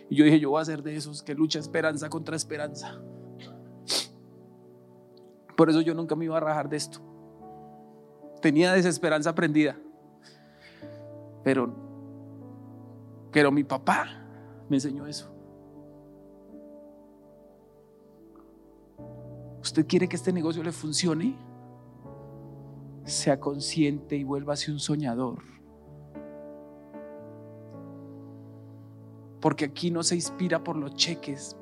Y 0.10 0.16
yo 0.16 0.26
dije, 0.26 0.40
yo 0.40 0.50
voy 0.50 0.62
a 0.62 0.66
ser 0.66 0.82
de 0.84 0.96
esos 0.96 1.22
que 1.22 1.36
lucha 1.36 1.60
esperanza 1.60 2.10
contra 2.10 2.36
esperanza. 2.36 3.00
Por 5.56 5.70
eso 5.70 5.82
yo 5.82 5.94
nunca 5.94 6.16
me 6.16 6.26
iba 6.26 6.38
a 6.38 6.40
rajar 6.40 6.70
de 6.70 6.78
esto. 6.78 7.00
Tenía 8.42 8.74
desesperanza 8.74 9.34
prendida. 9.34 9.78
Pero, 11.44 11.74
pero 13.32 13.52
mi 13.52 13.64
papá 13.64 14.08
me 14.70 14.78
enseñó 14.78 15.08
eso. 15.08 15.34
¿Usted 19.62 19.86
quiere 19.88 20.08
que 20.08 20.16
este 20.16 20.32
negocio 20.32 20.64
le 20.64 20.72
funcione? 20.72 21.47
Sea 23.08 23.40
consciente 23.40 24.16
y 24.16 24.26
ser 24.56 24.74
un 24.74 24.80
soñador. 24.80 25.40
Porque 29.42 29.66
aquí 29.66 29.92
no 29.92 30.04
se 30.04 30.16
inspira 30.16 30.64
por 30.64 30.76
los 30.76 30.96
cheques, 30.96 31.56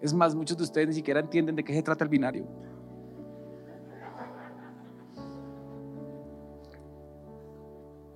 es 0.00 0.12
más, 0.14 0.34
muchos 0.34 0.56
de 0.56 0.64
ustedes 0.64 0.88
ni 0.88 0.94
siquiera 0.94 1.20
entienden 1.20 1.56
de 1.56 1.64
qué 1.64 1.74
se 1.74 1.82
trata 1.82 2.04
el 2.04 2.10
binario. 2.10 2.46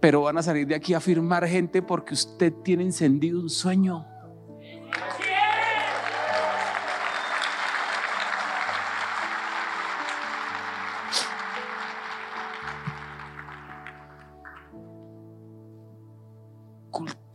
Pero 0.01 0.23
van 0.23 0.38
a 0.38 0.42
salir 0.42 0.66
de 0.66 0.75
aquí 0.75 0.94
a 0.94 1.01
firmar 1.01 1.46
gente 1.46 1.83
porque 1.83 2.14
usted 2.14 2.53
tiene 2.62 2.85
encendido 2.85 3.40
un 3.40 3.51
sueño. 3.51 4.07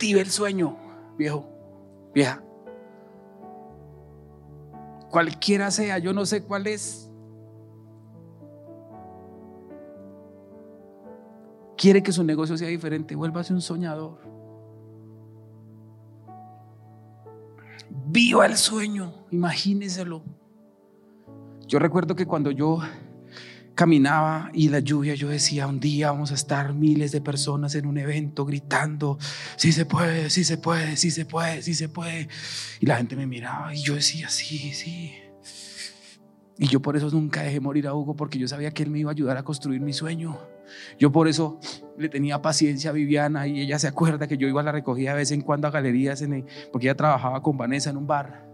Cultive 0.06 0.22
el 0.22 0.30
sueño, 0.30 0.78
viejo, 1.18 1.46
vieja 2.14 2.46
cualquiera 5.16 5.72
sea, 5.72 5.98
yo 5.98 6.12
no 6.12 6.26
sé 6.26 6.44
cuál 6.44 6.68
es. 6.68 7.10
Quiere 11.78 12.04
que 12.04 12.12
su 12.12 12.22
negocio 12.26 12.58
sea 12.58 12.68
diferente, 12.68 13.16
vuélvase 13.16 13.54
un 13.54 13.62
soñador. 13.62 14.20
Viva 18.08 18.46
el 18.46 18.58
sueño, 18.58 19.14
imagíneselo. 19.32 20.22
Yo 21.66 21.80
recuerdo 21.80 22.14
que 22.18 22.26
cuando 22.26 22.52
yo 22.52 22.80
caminaba 23.76 24.50
y 24.54 24.70
la 24.70 24.80
lluvia, 24.80 25.14
yo 25.16 25.28
decía, 25.28 25.68
un 25.68 25.80
día 25.80 26.12
vamos 26.12 26.32
a 26.32 26.36
estar 26.36 26.74
miles 26.74 27.12
de 27.12 27.22
personas 27.22 27.76
en 27.76 27.86
un 27.86 27.98
evento 27.98 28.46
gritando, 28.46 29.20
sí 29.58 29.72
se 29.72 29.86
puede, 29.86 30.30
sí 30.30 30.44
se 30.44 30.58
puede, 30.58 30.96
sí 30.98 31.12
se 31.12 31.26
puede, 31.26 31.62
sí 31.62 31.76
se 31.76 31.90
puede. 31.90 32.30
Y 32.80 32.86
la 32.86 32.96
gente 32.96 33.16
me 33.16 33.28
miraba 33.28 33.76
y 33.76 33.84
yo 33.84 33.96
decía, 33.96 34.30
sí, 34.30 34.74
sí. 34.74 35.14
Y 36.58 36.68
yo 36.68 36.82
por 36.82 36.96
eso 36.96 37.10
nunca 37.12 37.44
dejé 37.44 37.60
morir 37.60 37.86
a 37.88 37.94
Hugo 37.94 38.16
porque 38.16 38.40
yo 38.40 38.48
sabía 38.48 38.72
que 38.72 38.84
él 38.84 38.90
me 38.90 39.00
iba 39.00 39.12
a 39.12 39.14
ayudar 39.14 39.38
a 39.38 39.44
construir 39.44 39.82
mi 39.82 39.92
sueño. 39.92 40.40
Yo 40.98 41.12
por 41.12 41.28
eso 41.28 41.60
le 41.98 42.08
tenía 42.08 42.42
paciencia 42.42 42.90
a 42.90 42.94
Viviana 42.94 43.46
y 43.46 43.60
ella 43.60 43.78
se 43.78 43.88
acuerda 43.88 44.28
que 44.28 44.38
yo 44.38 44.48
iba 44.48 44.62
a 44.62 44.64
la 44.64 44.72
recogida 44.72 45.12
de 45.12 45.18
vez 45.18 45.32
en 45.32 45.42
cuando 45.42 45.68
a 45.68 45.72
galerías 45.72 46.24
porque 46.72 46.88
ella 46.88 46.96
trabajaba 46.96 47.42
con 47.42 47.58
Vanessa 47.58 47.90
en 47.90 47.98
un 47.98 48.08
bar. 48.08 48.45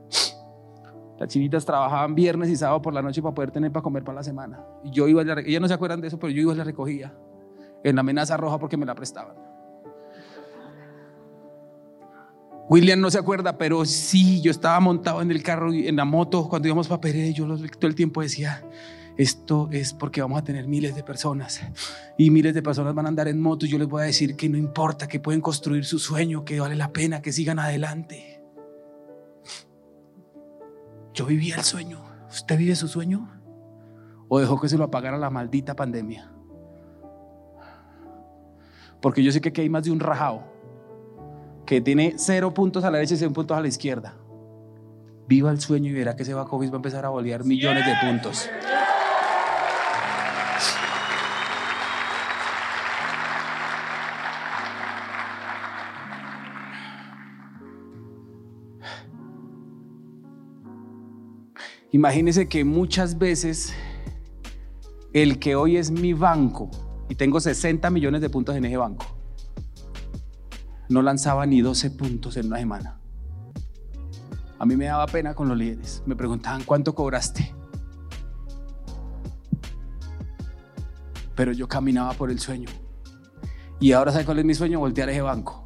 Las 1.21 1.29
chinitas 1.29 1.63
trabajaban 1.63 2.15
viernes 2.15 2.49
y 2.49 2.55
sábado 2.55 2.81
por 2.81 2.95
la 2.95 3.01
noche 3.03 3.21
para 3.21 3.35
poder 3.35 3.51
tener 3.51 3.71
para 3.71 3.83
comer 3.83 4.03
para 4.03 4.15
la 4.15 4.23
semana. 4.23 4.59
Y 4.83 4.89
yo 4.89 5.07
iba 5.07 5.21
ellas 5.21 5.61
no 5.61 5.67
se 5.67 5.73
acuerdan 5.75 6.01
de 6.01 6.07
eso, 6.07 6.17
pero 6.17 6.33
yo 6.33 6.41
iba 6.41 6.51
y 6.51 6.55
la 6.55 6.63
recogía 6.63 7.13
en 7.83 7.93
la 7.93 7.99
amenaza 7.99 8.37
roja 8.37 8.57
porque 8.57 8.75
me 8.75 8.87
la 8.87 8.95
prestaban. 8.95 9.35
William 12.69 12.99
no 12.99 13.11
se 13.11 13.19
acuerda, 13.19 13.55
pero 13.55 13.85
sí, 13.85 14.41
yo 14.41 14.49
estaba 14.49 14.79
montado 14.79 15.21
en 15.21 15.29
el 15.29 15.43
carro, 15.43 15.71
en 15.71 15.95
la 15.95 16.05
moto, 16.05 16.49
cuando 16.49 16.67
íbamos 16.67 16.87
para 16.87 17.01
Pereira, 17.01 17.29
yo 17.29 17.45
todo 17.45 17.87
el 17.87 17.93
tiempo 17.93 18.23
decía, 18.23 18.63
esto 19.15 19.69
es 19.71 19.93
porque 19.93 20.23
vamos 20.23 20.39
a 20.39 20.43
tener 20.43 20.67
miles 20.67 20.95
de 20.95 21.03
personas 21.03 21.61
y 22.17 22.31
miles 22.31 22.55
de 22.55 22.63
personas 22.63 22.95
van 22.95 23.05
a 23.05 23.09
andar 23.09 23.27
en 23.27 23.39
motos. 23.39 23.69
Yo 23.69 23.77
les 23.77 23.87
voy 23.87 24.01
a 24.01 24.05
decir 24.05 24.35
que 24.35 24.49
no 24.49 24.57
importa, 24.57 25.07
que 25.07 25.19
pueden 25.19 25.41
construir 25.41 25.85
su 25.85 25.99
sueño, 25.99 26.43
que 26.43 26.59
vale 26.59 26.75
la 26.75 26.91
pena, 26.91 27.21
que 27.21 27.31
sigan 27.31 27.59
adelante. 27.59 28.30
Yo 31.13 31.25
vivía 31.25 31.55
el 31.55 31.63
sueño. 31.63 31.99
¿Usted 32.29 32.57
vive 32.57 32.75
su 32.75 32.87
sueño? 32.87 33.27
¿O 34.29 34.39
dejó 34.39 34.59
que 34.59 34.69
se 34.69 34.77
lo 34.77 34.85
apagara 34.85 35.17
la 35.17 35.29
maldita 35.29 35.75
pandemia? 35.75 36.31
Porque 39.01 39.23
yo 39.23 39.31
sé 39.31 39.41
que 39.41 39.49
aquí 39.49 39.61
hay 39.61 39.69
más 39.69 39.83
de 39.83 39.91
un 39.91 39.99
rajado 39.99 40.43
que 41.65 41.81
tiene 41.81 42.13
cero 42.17 42.53
puntos 42.53 42.83
a 42.83 42.91
la 42.91 42.97
derecha 42.97 43.15
y 43.15 43.17
cero 43.17 43.33
puntos 43.33 43.57
a 43.57 43.61
la 43.61 43.67
izquierda. 43.67 44.15
Viva 45.27 45.51
el 45.51 45.59
sueño 45.59 45.89
y 45.89 45.93
verá 45.93 46.15
que 46.15 46.23
ese 46.23 46.33
bajo 46.33 46.59
va 46.59 46.65
a 46.65 46.75
empezar 46.75 47.05
a 47.05 47.09
bolear 47.09 47.43
millones 47.43 47.85
de 47.85 47.93
puntos. 48.01 48.49
Imagínense 61.93 62.47
que 62.47 62.63
muchas 62.63 63.17
veces 63.17 63.73
el 65.11 65.39
que 65.39 65.55
hoy 65.55 65.75
es 65.75 65.91
mi 65.91 66.13
banco 66.13 66.71
y 67.09 67.15
tengo 67.15 67.41
60 67.41 67.89
millones 67.89 68.21
de 68.21 68.29
puntos 68.29 68.55
en 68.55 68.63
ese 68.63 68.77
banco, 68.77 69.05
no 70.87 71.01
lanzaba 71.01 71.45
ni 71.45 71.59
12 71.59 71.91
puntos 71.91 72.37
en 72.37 72.47
una 72.47 72.59
semana. 72.59 73.01
A 74.57 74.65
mí 74.65 74.77
me 74.77 74.85
daba 74.85 75.05
pena 75.07 75.33
con 75.33 75.49
los 75.49 75.57
líderes. 75.57 76.01
Me 76.05 76.15
preguntaban, 76.15 76.63
¿cuánto 76.63 76.95
cobraste? 76.95 77.53
Pero 81.35 81.51
yo 81.51 81.67
caminaba 81.67 82.13
por 82.13 82.31
el 82.31 82.39
sueño. 82.39 82.69
Y 83.81 83.91
ahora, 83.93 84.11
¿sabe 84.11 84.23
cuál 84.23 84.39
es 84.39 84.45
mi 84.45 84.53
sueño? 84.53 84.79
Voltear 84.79 85.09
ese 85.09 85.21
banco. 85.21 85.60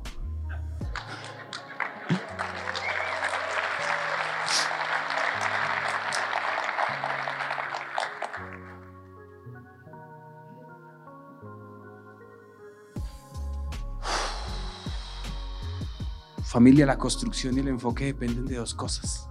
Familia, 16.56 16.86
la 16.86 16.98
construcción 16.98 17.58
y 17.58 17.60
el 17.60 17.68
enfoque 17.68 18.06
dependen 18.06 18.46
de 18.46 18.56
dos 18.56 18.74
cosas. 18.74 19.28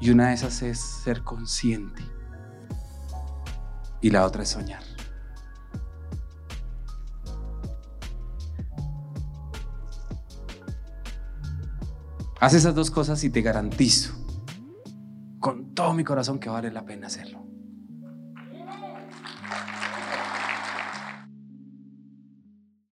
Y 0.00 0.10
una 0.10 0.28
de 0.28 0.34
esas 0.34 0.62
es 0.62 0.78
ser 0.78 1.24
consciente. 1.24 2.00
Y 4.00 4.10
la 4.10 4.24
otra 4.24 4.44
es 4.44 4.50
soñar. 4.50 4.84
Haz 12.38 12.54
esas 12.54 12.76
dos 12.76 12.92
cosas 12.92 13.24
y 13.24 13.30
te 13.30 13.42
garantizo 13.42 14.14
con 15.40 15.74
todo 15.74 15.92
mi 15.92 16.04
corazón 16.04 16.38
que 16.38 16.48
vale 16.48 16.70
la 16.70 16.84
pena 16.84 17.08
hacerlo. 17.08 17.44